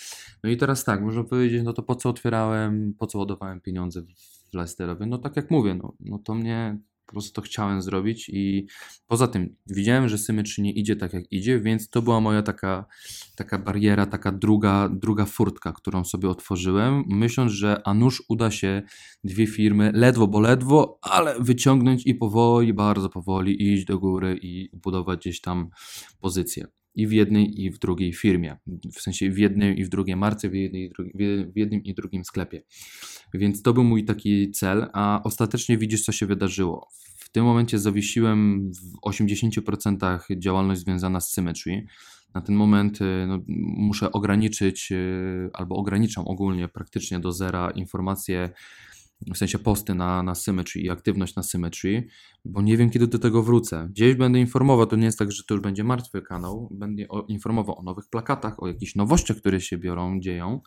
No 0.43 0.49
i 0.49 0.57
teraz 0.57 0.83
tak, 0.83 1.01
można 1.01 1.23
powiedzieć, 1.23 1.63
no 1.63 1.73
to 1.73 1.83
po 1.83 1.95
co 1.95 2.09
otwierałem, 2.09 2.93
po 2.99 3.07
co 3.07 3.19
ładowałem 3.19 3.61
pieniądze 3.61 4.01
w 4.01 4.36
Leicesterowie? 4.53 5.05
No 5.05 5.17
tak 5.17 5.35
jak 5.35 5.51
mówię, 5.51 5.75
no, 5.75 5.93
no 5.99 6.19
to 6.19 6.35
mnie 6.35 6.79
po 7.07 7.11
prostu 7.11 7.33
to 7.33 7.41
chciałem 7.41 7.81
zrobić 7.81 8.29
i 8.29 8.67
poza 9.07 9.27
tym 9.27 9.55
widziałem, 9.67 10.09
że 10.09 10.17
Symmetry 10.17 10.63
idzie 10.63 10.95
tak 10.95 11.13
jak 11.13 11.31
idzie, 11.31 11.59
więc 11.59 11.89
to 11.89 12.01
była 12.01 12.21
moja 12.21 12.43
taka, 12.43 12.85
taka 13.35 13.57
bariera, 13.57 14.05
taka 14.05 14.31
druga, 14.31 14.89
druga 14.89 15.25
furtka, 15.25 15.71
którą 15.71 16.03
sobie 16.03 16.29
otworzyłem, 16.29 17.03
myśląc, 17.07 17.51
że 17.51 17.81
a 17.85 17.93
nuż 17.93 18.23
uda 18.29 18.51
się 18.51 18.81
dwie 19.23 19.47
firmy 19.47 19.91
ledwo, 19.93 20.27
bo 20.27 20.39
ledwo, 20.39 20.99
ale 21.01 21.39
wyciągnąć 21.39 22.05
i 22.05 22.15
powoli, 22.15 22.73
bardzo 22.73 23.09
powoli 23.09 23.73
iść 23.73 23.85
do 23.85 23.99
góry 23.99 24.39
i 24.41 24.69
budować 24.73 25.19
gdzieś 25.19 25.41
tam 25.41 25.69
pozycję 26.19 26.67
i 26.97 27.07
w 27.07 27.11
jednej 27.11 27.61
i 27.63 27.71
w 27.71 27.79
drugiej 27.79 28.13
firmie. 28.13 28.57
W 28.93 29.01
sensie 29.01 29.31
w 29.31 29.37
jednej 29.37 29.79
i 29.79 29.85
w 29.85 29.89
drugiej 29.89 30.15
marce, 30.15 30.49
w, 30.49 30.53
jednej 30.53 30.91
w 31.53 31.57
jednym 31.57 31.83
i 31.83 31.93
drugim 31.93 32.25
sklepie. 32.25 32.63
Więc 33.33 33.61
to 33.61 33.73
był 33.73 33.83
mój 33.83 34.05
taki 34.05 34.51
cel, 34.51 34.87
a 34.93 35.21
ostatecznie 35.23 35.77
widzisz, 35.77 36.05
co 36.05 36.11
się 36.11 36.25
wydarzyło. 36.25 36.87
W 37.17 37.29
tym 37.29 37.45
momencie 37.45 37.79
zawiesiłem 37.79 38.71
w 38.73 39.09
80% 39.09 40.19
działalność 40.39 40.81
związana 40.81 41.19
z 41.19 41.31
Symmetry. 41.31 41.85
Na 42.33 42.41
ten 42.41 42.55
moment 42.55 43.01
y, 43.01 43.25
no, 43.27 43.39
muszę 43.77 44.11
ograniczyć, 44.11 44.91
y, 44.91 45.49
albo 45.53 45.75
ograniczam 45.75 46.27
ogólnie 46.27 46.67
praktycznie 46.67 47.19
do 47.19 47.31
zera 47.31 47.71
informacje 47.71 48.49
w 49.33 49.37
sensie 49.37 49.59
posty 49.59 49.95
na, 49.95 50.23
na 50.23 50.35
Symmetry 50.35 50.81
i 50.81 50.89
aktywność 50.89 51.35
na 51.35 51.43
Symmetry, 51.43 52.07
bo 52.45 52.61
nie 52.61 52.77
wiem, 52.77 52.89
kiedy 52.89 53.07
do 53.07 53.19
tego 53.19 53.43
wrócę. 53.43 53.87
Gdzieś 53.91 54.15
będę 54.15 54.39
informował, 54.39 54.85
to 54.85 54.95
nie 54.95 55.05
jest 55.05 55.19
tak, 55.19 55.31
że 55.31 55.43
to 55.43 55.53
już 55.53 55.63
będzie 55.63 55.83
martwy 55.83 56.21
kanał, 56.21 56.69
będę 56.71 57.07
o, 57.07 57.21
informował 57.21 57.79
o 57.79 57.83
nowych 57.83 58.09
plakatach, 58.09 58.63
o 58.63 58.67
jakichś 58.67 58.95
nowościach, 58.95 59.37
które 59.37 59.61
się 59.61 59.77
biorą, 59.77 60.19
dzieją. 60.19 60.61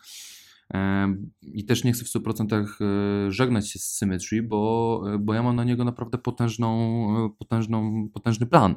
I 1.41 1.65
też 1.65 1.83
nie 1.83 1.93
chcę 1.93 2.05
w 2.05 2.07
100% 2.07 2.65
e, 2.81 3.31
żegnać 3.31 3.71
się 3.71 3.79
z 3.79 3.83
Symmetry, 3.83 4.43
bo, 4.43 5.03
e, 5.13 5.17
bo 5.19 5.33
ja 5.33 5.43
mam 5.43 5.55
na 5.55 5.63
niego 5.63 5.85
naprawdę 5.85 6.17
potężną, 6.17 6.69
e, 7.25 7.29
potężną, 7.39 8.09
potężny 8.13 8.45
plan. 8.45 8.75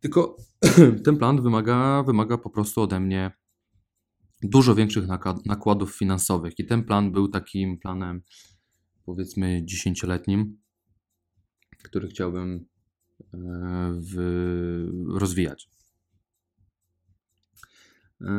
Tylko 0.00 0.36
ten 1.04 1.16
plan 1.16 1.42
wymaga, 1.42 2.02
wymaga 2.02 2.38
po 2.38 2.50
prostu 2.50 2.80
ode 2.82 3.00
mnie 3.00 3.30
dużo 4.42 4.74
większych 4.74 5.04
nakładów 5.46 5.96
finansowych. 5.96 6.58
I 6.58 6.66
ten 6.66 6.84
plan 6.84 7.12
był 7.12 7.28
takim 7.28 7.78
planem 7.78 8.22
powiedzmy 9.10 9.64
dziesięcioletnim, 9.64 10.58
który 11.82 12.08
chciałbym 12.08 12.66
e, 13.34 13.38
w, 14.00 14.16
rozwijać. 15.08 15.68
E, 18.20 18.32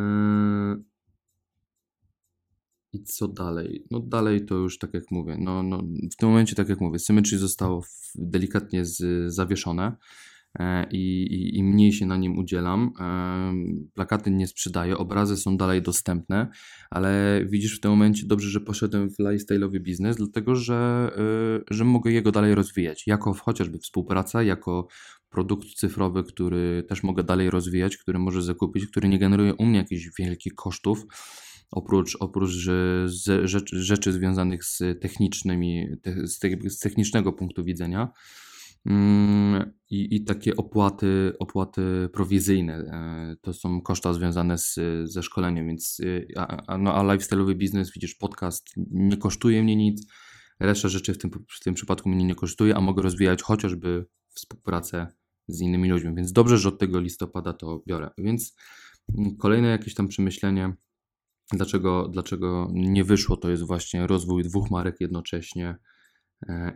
I 2.93 3.03
co 3.03 3.27
dalej? 3.27 3.85
No 3.91 3.99
dalej 3.99 4.45
to 4.45 4.55
już 4.55 4.77
tak 4.77 4.93
jak 4.93 5.11
mówię, 5.11 5.37
no, 5.39 5.63
no 5.63 5.83
w 6.11 6.15
tym 6.15 6.29
momencie 6.29 6.55
tak 6.55 6.69
jak 6.69 6.81
mówię, 6.81 6.99
Symmetry 6.99 7.37
zostało 7.37 7.83
delikatnie 8.15 8.85
z, 8.85 9.33
zawieszone. 9.33 9.95
E, 10.59 10.87
i, 10.91 11.23
i, 11.23 11.57
i, 11.57 11.63
mniej 11.63 11.93
się 11.93 12.05
na 12.05 12.17
nim 12.17 12.37
udzielam. 12.37 12.91
E, 12.99 13.53
plakaty 13.93 14.31
nie 14.31 14.47
sprzedaję, 14.47 14.97
obrazy 14.97 15.37
są 15.37 15.57
dalej 15.57 15.81
dostępne, 15.81 16.47
ale 16.89 17.41
widzisz 17.45 17.77
w 17.77 17.79
tym 17.79 17.91
momencie 17.91 18.25
dobrze, 18.25 18.49
że 18.49 18.59
poszedłem 18.59 19.09
w 19.09 19.17
lifestyle'owy 19.17 19.79
biznes, 19.79 20.17
dlatego 20.17 20.55
że, 20.55 21.11
e, 21.17 21.73
że 21.75 21.83
mogę 21.83 22.11
jego 22.11 22.31
dalej 22.31 22.55
rozwijać. 22.55 23.07
Jako 23.07 23.33
chociażby 23.33 23.77
współpraca, 23.77 24.43
jako 24.43 24.87
produkt 25.29 25.67
cyfrowy, 25.67 26.23
który 26.23 26.83
też 26.89 27.03
mogę 27.03 27.23
dalej 27.23 27.49
rozwijać, 27.49 27.97
który 27.97 28.19
może 28.19 28.41
zakupić, 28.41 28.87
który 28.87 29.09
nie 29.09 29.19
generuje 29.19 29.55
u 29.55 29.65
mnie 29.65 29.77
jakichś 29.77 30.09
wielkich 30.19 30.55
kosztów 30.55 31.05
oprócz, 31.71 32.17
oprócz 32.19 32.49
rzeczy, 33.43 33.81
rzeczy 33.81 34.13
związanych 34.13 34.63
z 34.63 34.83
technicznymi, 35.01 35.87
z, 36.23 36.39
z 36.73 36.79
technicznego 36.79 37.33
punktu 37.33 37.63
widzenia. 37.63 38.11
Mm, 38.85 39.73
I, 39.89 40.15
I 40.15 40.23
takie 40.23 40.55
opłaty, 40.55 41.33
opłaty 41.39 42.09
prowizyjne 42.13 42.73
e, 42.73 43.35
to 43.41 43.53
są 43.53 43.81
koszta 43.81 44.13
związane 44.13 44.57
z, 44.57 44.79
ze 45.03 45.23
szkoleniem, 45.23 45.67
więc 45.67 46.01
e, 46.35 46.39
a, 46.67 46.77
no, 46.77 46.93
a 46.95 47.03
lifestyle'owy 47.03 47.55
biznes, 47.55 47.91
widzisz, 47.93 48.15
podcast 48.15 48.67
nie 48.91 49.17
kosztuje 49.17 49.63
mnie 49.63 49.75
nic, 49.75 50.07
reszta 50.59 50.87
rzeczy 50.87 51.13
w 51.13 51.17
tym, 51.17 51.31
w 51.49 51.63
tym 51.63 51.73
przypadku 51.73 52.09
mnie 52.09 52.25
nie 52.25 52.35
kosztuje, 52.35 52.75
a 52.75 52.81
mogę 52.81 53.01
rozwijać 53.01 53.41
chociażby 53.41 54.05
współpracę 54.33 55.07
z 55.47 55.61
innymi 55.61 55.89
ludźmi, 55.89 56.15
więc 56.15 56.31
dobrze, 56.31 56.57
że 56.57 56.69
od 56.69 56.79
tego 56.79 56.99
listopada 56.99 57.53
to 57.53 57.83
biorę. 57.87 58.09
Więc 58.17 58.55
kolejne 59.39 59.67
jakieś 59.67 59.93
tam 59.93 60.07
przemyślenie, 60.07 60.73
dlaczego, 61.51 62.07
dlaczego 62.07 62.67
nie 62.73 63.03
wyszło, 63.03 63.37
to 63.37 63.49
jest 63.49 63.63
właśnie 63.63 64.07
rozwój 64.07 64.43
dwóch 64.43 64.71
marek 64.71 64.95
jednocześnie, 64.99 65.75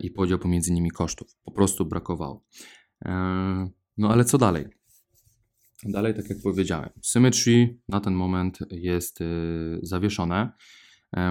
i 0.00 0.10
podział 0.10 0.38
pomiędzy 0.38 0.72
nimi 0.72 0.90
kosztów. 0.90 1.28
Po 1.44 1.52
prostu 1.52 1.86
brakowało. 1.86 2.44
E, 3.04 3.10
no 3.98 4.10
ale 4.10 4.24
co 4.24 4.38
dalej? 4.38 4.64
Dalej, 5.84 6.14
tak 6.14 6.30
jak 6.30 6.38
powiedziałem, 6.42 6.90
Symmetry 7.02 7.78
na 7.88 8.00
ten 8.00 8.14
moment 8.14 8.58
jest 8.70 9.20
e, 9.20 9.24
zawieszone. 9.82 10.52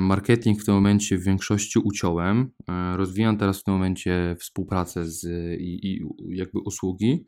Marketing 0.02 0.62
w 0.62 0.66
tym 0.66 0.76
momencie 0.76 1.18
w 1.18 1.24
większości 1.24 1.80
uciąłem. 1.80 2.52
Rozwijam 2.96 3.38
teraz 3.38 3.60
w 3.60 3.64
tym 3.64 3.74
momencie 3.74 4.36
współpracę 4.40 5.06
z, 5.06 5.24
i, 5.62 5.88
i 5.88 6.02
jakby 6.30 6.60
usługi 6.60 7.26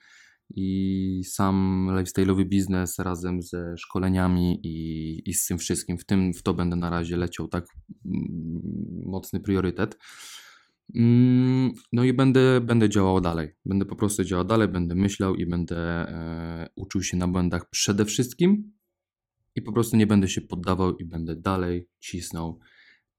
i 0.56 1.22
sam 1.26 1.88
lifestyle'owy 1.92 2.46
biznes 2.46 3.00
razem 3.00 3.42
ze 3.42 3.78
szkoleniami 3.78 4.60
i, 4.64 5.30
i 5.30 5.34
z 5.34 5.46
tym 5.46 5.58
wszystkim. 5.58 5.98
W 5.98 6.06
tym 6.06 6.34
w 6.34 6.44
to 6.44 6.54
będę 6.54 6.76
na 6.76 6.90
razie 6.90 7.18
leciał 7.18 7.48
tak 7.48 7.66
mm, 8.06 8.62
mocny 9.06 9.40
priorytet. 9.40 9.98
Mm, 10.96 11.74
no 11.92 12.04
i 12.04 12.14
będę, 12.14 12.62
będę 12.62 12.90
działał 12.90 13.22
dalej. 13.22 13.50
Będę 13.66 13.86
po 13.86 13.96
prostu 13.96 14.24
działał 14.24 14.46
dalej, 14.46 14.68
będę 14.68 14.96
myślał 14.96 15.36
i 15.36 15.46
będę 15.46 15.78
e, 15.78 16.70
uczył 16.76 17.04
się 17.04 17.18
na 17.18 17.28
błędach 17.28 17.70
przede 17.70 18.06
wszystkim 18.06 18.72
i 19.56 19.62
po 19.62 19.74
prostu 19.74 19.98
nie 19.98 20.08
będę 20.08 20.28
się 20.28 20.42
poddawał 20.42 20.98
i 20.98 21.06
będę 21.06 21.36
dalej 21.36 21.88
cisnął 22.00 22.60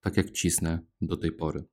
tak 0.01 0.17
jak 0.17 0.31
cisnę 0.31 0.79
do 1.01 1.17
tej 1.17 1.33
pory. 1.33 1.65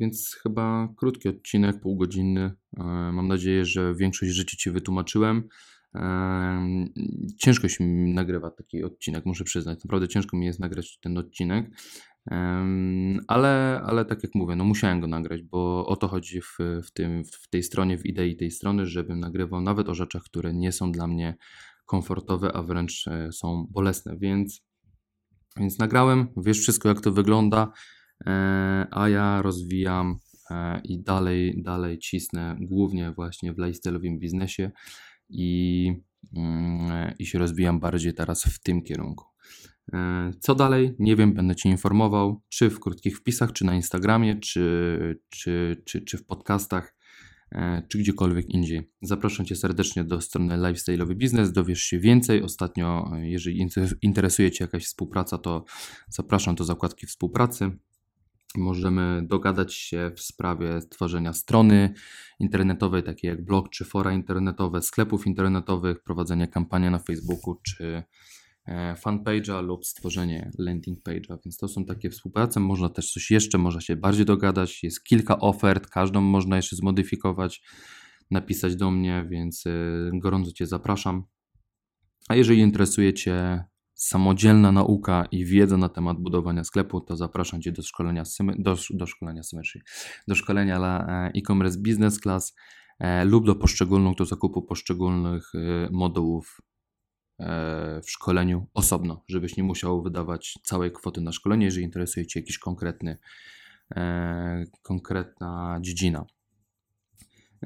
Więc 0.00 0.36
chyba 0.42 0.94
krótki 0.96 1.28
odcinek, 1.28 1.80
półgodzinny. 1.80 2.40
E, 2.76 2.82
mam 3.12 3.28
nadzieję, 3.28 3.64
że 3.64 3.94
większość 3.94 4.32
rzeczy 4.32 4.56
Ci 4.56 4.70
wytłumaczyłem. 4.70 5.48
Ciężko 7.38 7.68
się 7.68 7.84
mi 7.84 8.14
nagrywa 8.14 8.50
taki 8.50 8.84
odcinek, 8.84 9.26
muszę 9.26 9.44
przyznać. 9.44 9.84
Naprawdę 9.84 10.08
ciężko 10.08 10.36
mi 10.36 10.46
jest 10.46 10.60
nagrać 10.60 10.98
ten 10.98 11.18
odcinek. 11.18 11.70
Ale, 13.28 13.80
ale 13.84 14.04
tak 14.04 14.22
jak 14.22 14.34
mówię, 14.34 14.56
no 14.56 14.64
musiałem 14.64 15.00
go 15.00 15.06
nagrać, 15.06 15.42
bo 15.42 15.86
o 15.86 15.96
to 15.96 16.08
chodzi 16.08 16.40
w, 16.40 16.58
w, 16.84 16.90
tym, 16.90 17.24
w 17.24 17.48
tej 17.48 17.62
stronie, 17.62 17.98
w 17.98 18.06
idei 18.06 18.36
tej 18.36 18.50
strony, 18.50 18.86
żebym 18.86 19.20
nagrywał 19.20 19.60
nawet 19.60 19.88
o 19.88 19.94
rzeczach, 19.94 20.22
które 20.22 20.54
nie 20.54 20.72
są 20.72 20.92
dla 20.92 21.06
mnie 21.06 21.36
komfortowe, 21.86 22.52
a 22.52 22.62
wręcz 22.62 23.08
e, 23.08 23.32
są 23.32 23.66
bolesne, 23.70 24.16
więc, 24.18 24.62
więc 25.56 25.78
nagrałem, 25.78 26.28
wiesz 26.36 26.60
wszystko 26.60 26.88
jak 26.88 27.00
to 27.00 27.12
wygląda, 27.12 27.72
e, 28.26 28.86
a 28.90 29.08
ja 29.08 29.42
rozwijam 29.42 30.18
i 30.84 31.02
dalej, 31.02 31.62
dalej 31.62 31.98
cisnę 31.98 32.56
głównie 32.60 33.12
właśnie 33.12 33.52
w 33.52 33.56
lifestyle'owym 33.56 34.18
biznesie 34.18 34.70
i, 35.28 35.92
mm, 36.36 37.14
i 37.18 37.26
się 37.26 37.38
rozwijam 37.38 37.80
bardziej 37.80 38.14
teraz 38.14 38.44
w 38.44 38.60
tym 38.60 38.82
kierunku. 38.82 39.24
E, 39.92 40.30
co 40.40 40.54
dalej? 40.54 40.94
Nie 40.98 41.16
wiem, 41.16 41.34
będę 41.34 41.56
Cię 41.56 41.68
informował, 41.68 42.42
czy 42.48 42.70
w 42.70 42.80
krótkich 42.80 43.18
wpisach, 43.18 43.52
czy 43.52 43.64
na 43.64 43.74
Instagramie, 43.74 44.36
czy, 44.40 45.20
czy, 45.28 45.82
czy, 45.84 46.00
czy 46.00 46.18
w 46.18 46.26
podcastach, 46.26 46.96
e, 47.52 47.82
czy 47.88 47.98
gdziekolwiek 47.98 48.50
indziej. 48.50 48.90
Zapraszam 49.02 49.46
Cię 49.46 49.56
serdecznie 49.56 50.04
do 50.04 50.20
strony 50.20 50.56
Lifestyle'owy 50.56 51.14
Biznes, 51.14 51.52
dowiesz 51.52 51.82
się 51.82 51.98
więcej. 51.98 52.42
Ostatnio, 52.42 53.10
e, 53.16 53.28
jeżeli 53.28 53.68
interesuje 54.02 54.50
Cię 54.50 54.64
jakaś 54.64 54.84
współpraca, 54.84 55.38
to 55.38 55.64
zapraszam 56.08 56.54
do 56.54 56.64
zakładki 56.64 57.06
współpracy. 57.06 57.70
Możemy 58.56 59.22
dogadać 59.26 59.74
się 59.74 60.10
w 60.16 60.20
sprawie 60.20 60.78
tworzenia 60.90 61.32
strony 61.32 61.94
internetowej, 62.40 63.02
takiej 63.02 63.28
jak 63.28 63.44
blog 63.44 63.70
czy 63.70 63.84
fora 63.84 64.12
internetowe, 64.12 64.82
sklepów 64.82 65.26
internetowych, 65.26 66.02
prowadzenia 66.02 66.46
kampanii 66.46 66.90
na 66.90 66.98
Facebooku 66.98 67.60
czy 67.62 68.02
fanpage'a 68.96 69.62
lub 69.62 69.86
stworzenie 69.86 70.50
landing 70.58 71.02
page'a, 71.02 71.38
więc 71.44 71.56
to 71.56 71.68
są 71.68 71.84
takie 71.84 72.10
współprace. 72.10 72.60
Można 72.60 72.88
też 72.88 73.12
coś 73.12 73.30
jeszcze, 73.30 73.58
można 73.58 73.80
się 73.80 73.96
bardziej 73.96 74.24
dogadać. 74.24 74.82
Jest 74.82 75.04
kilka 75.04 75.38
ofert, 75.38 75.86
każdą 75.86 76.20
można 76.20 76.56
jeszcze 76.56 76.76
zmodyfikować, 76.76 77.62
napisać 78.30 78.76
do 78.76 78.90
mnie, 78.90 79.26
więc 79.30 79.66
e, 79.66 79.70
gorąco 80.14 80.52
Cię 80.52 80.66
zapraszam. 80.66 81.24
A 82.28 82.36
jeżeli 82.36 82.60
interesuje 82.60 83.14
Cię 83.14 83.64
samodzielna 83.94 84.72
nauka 84.72 85.26
i 85.30 85.44
wiedza 85.44 85.76
na 85.76 85.88
temat 85.88 86.18
budowania 86.18 86.64
sklepu, 86.64 87.00
to 87.00 87.16
zapraszam 87.16 87.62
Cię 87.62 87.72
do 87.72 87.82
szkolenia, 87.82 88.22
do, 88.58 88.76
do 88.90 89.06
szkolenia 89.06 89.42
Symmetry, 89.42 89.80
do 90.28 90.34
szkolenia 90.34 90.78
dla 90.78 91.06
e, 91.08 91.30
e-commerce 91.34 91.78
business 91.78 92.20
class 92.20 92.54
lub 93.24 93.46
do 93.46 93.54
poszczególnych, 93.54 94.16
do 94.16 94.24
zakupu 94.24 94.62
poszczególnych 94.62 95.52
modułów 95.90 96.60
E, 96.60 96.73
w 98.02 98.10
szkoleniu 98.10 98.66
osobno, 98.74 99.24
żebyś 99.28 99.56
nie 99.56 99.62
musiał 99.62 100.02
wydawać 100.02 100.58
całej 100.62 100.92
kwoty 100.92 101.20
na 101.20 101.32
szkolenie, 101.32 101.64
jeżeli 101.64 101.84
interesuje 101.84 102.26
Cię 102.26 102.40
jakiś 102.40 102.58
konkretny, 102.58 103.18
e, 103.96 104.64
konkretna 104.82 105.78
dziedzina. 105.80 106.24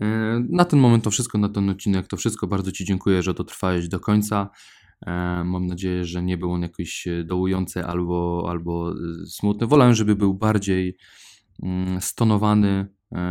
E, 0.01 0.07
na 0.51 0.65
ten 0.65 0.79
moment 0.79 1.05
to 1.05 1.11
wszystko, 1.11 1.39
na 1.39 1.49
ten 1.49 1.71
odcinek 1.71 2.07
to 2.07 2.17
wszystko. 2.17 2.47
Bardzo 2.47 2.73
Ci 2.73 2.85
dziękuję, 2.85 3.23
że 3.23 3.35
dotrwałeś 3.35 3.89
do 3.89 4.01
końca. 4.01 4.51
Mam 5.45 5.67
nadzieję, 5.67 6.05
że 6.05 6.23
nie 6.23 6.37
był 6.37 6.53
on 6.53 6.63
jakiś 6.63 7.09
dołujący 7.25 7.85
albo, 7.85 8.47
albo 8.49 8.95
smutny. 9.27 9.67
Wolałem, 9.67 9.95
żeby 9.95 10.17
był 10.17 10.35
bardziej 10.35 10.97
mm, 11.63 12.01
stonowany, 12.01 12.87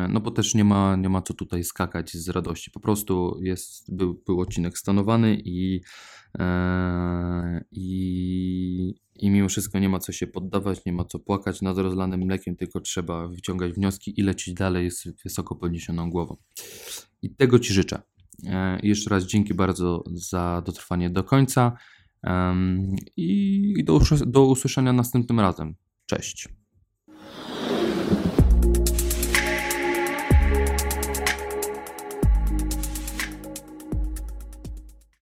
no 0.09 0.19
bo 0.19 0.31
też 0.31 0.55
nie 0.55 0.63
ma, 0.63 0.95
nie 0.95 1.09
ma 1.09 1.21
co 1.21 1.33
tutaj 1.33 1.63
skakać 1.63 2.13
z 2.13 2.29
radości. 2.29 2.71
Po 2.71 2.79
prostu 2.79 3.39
jest, 3.41 3.95
był, 3.95 4.23
był 4.25 4.41
odcinek 4.41 4.77
stonowany 4.77 5.41
i 5.45 5.81
I, 7.71 8.95
I 9.15 9.29
mimo 9.29 9.49
wszystko 9.49 9.79
nie 9.79 9.89
ma 9.89 9.99
co 9.99 10.11
się 10.11 10.27
poddawać, 10.27 10.85
nie 10.85 10.93
ma 10.93 11.05
co 11.05 11.19
płakać 11.19 11.61
nad 11.61 11.77
rozlanym 11.77 12.21
mlekiem, 12.21 12.55
tylko 12.55 12.79
trzeba 12.79 13.27
wyciągać 13.27 13.73
wnioski 13.73 14.19
i 14.19 14.23
lecieć 14.23 14.53
dalej 14.53 14.91
z 14.91 15.07
wysoko 15.23 15.55
podniesioną 15.55 16.09
głową. 16.09 16.37
I 17.21 17.35
tego 17.35 17.59
Ci 17.59 17.73
życzę. 17.73 18.01
Eee, 18.45 18.79
jeszcze 18.87 19.09
raz 19.09 19.23
dzięki 19.23 19.53
bardzo 19.53 20.03
za 20.13 20.63
dotrwanie 20.65 21.09
do 21.09 21.23
końca 21.23 21.77
i 23.17 23.83
do, 23.83 23.99
do 24.25 24.45
usłyszenia 24.45 24.93
następnym 24.93 25.39
razem. 25.39 25.75
Cześć. 26.05 26.49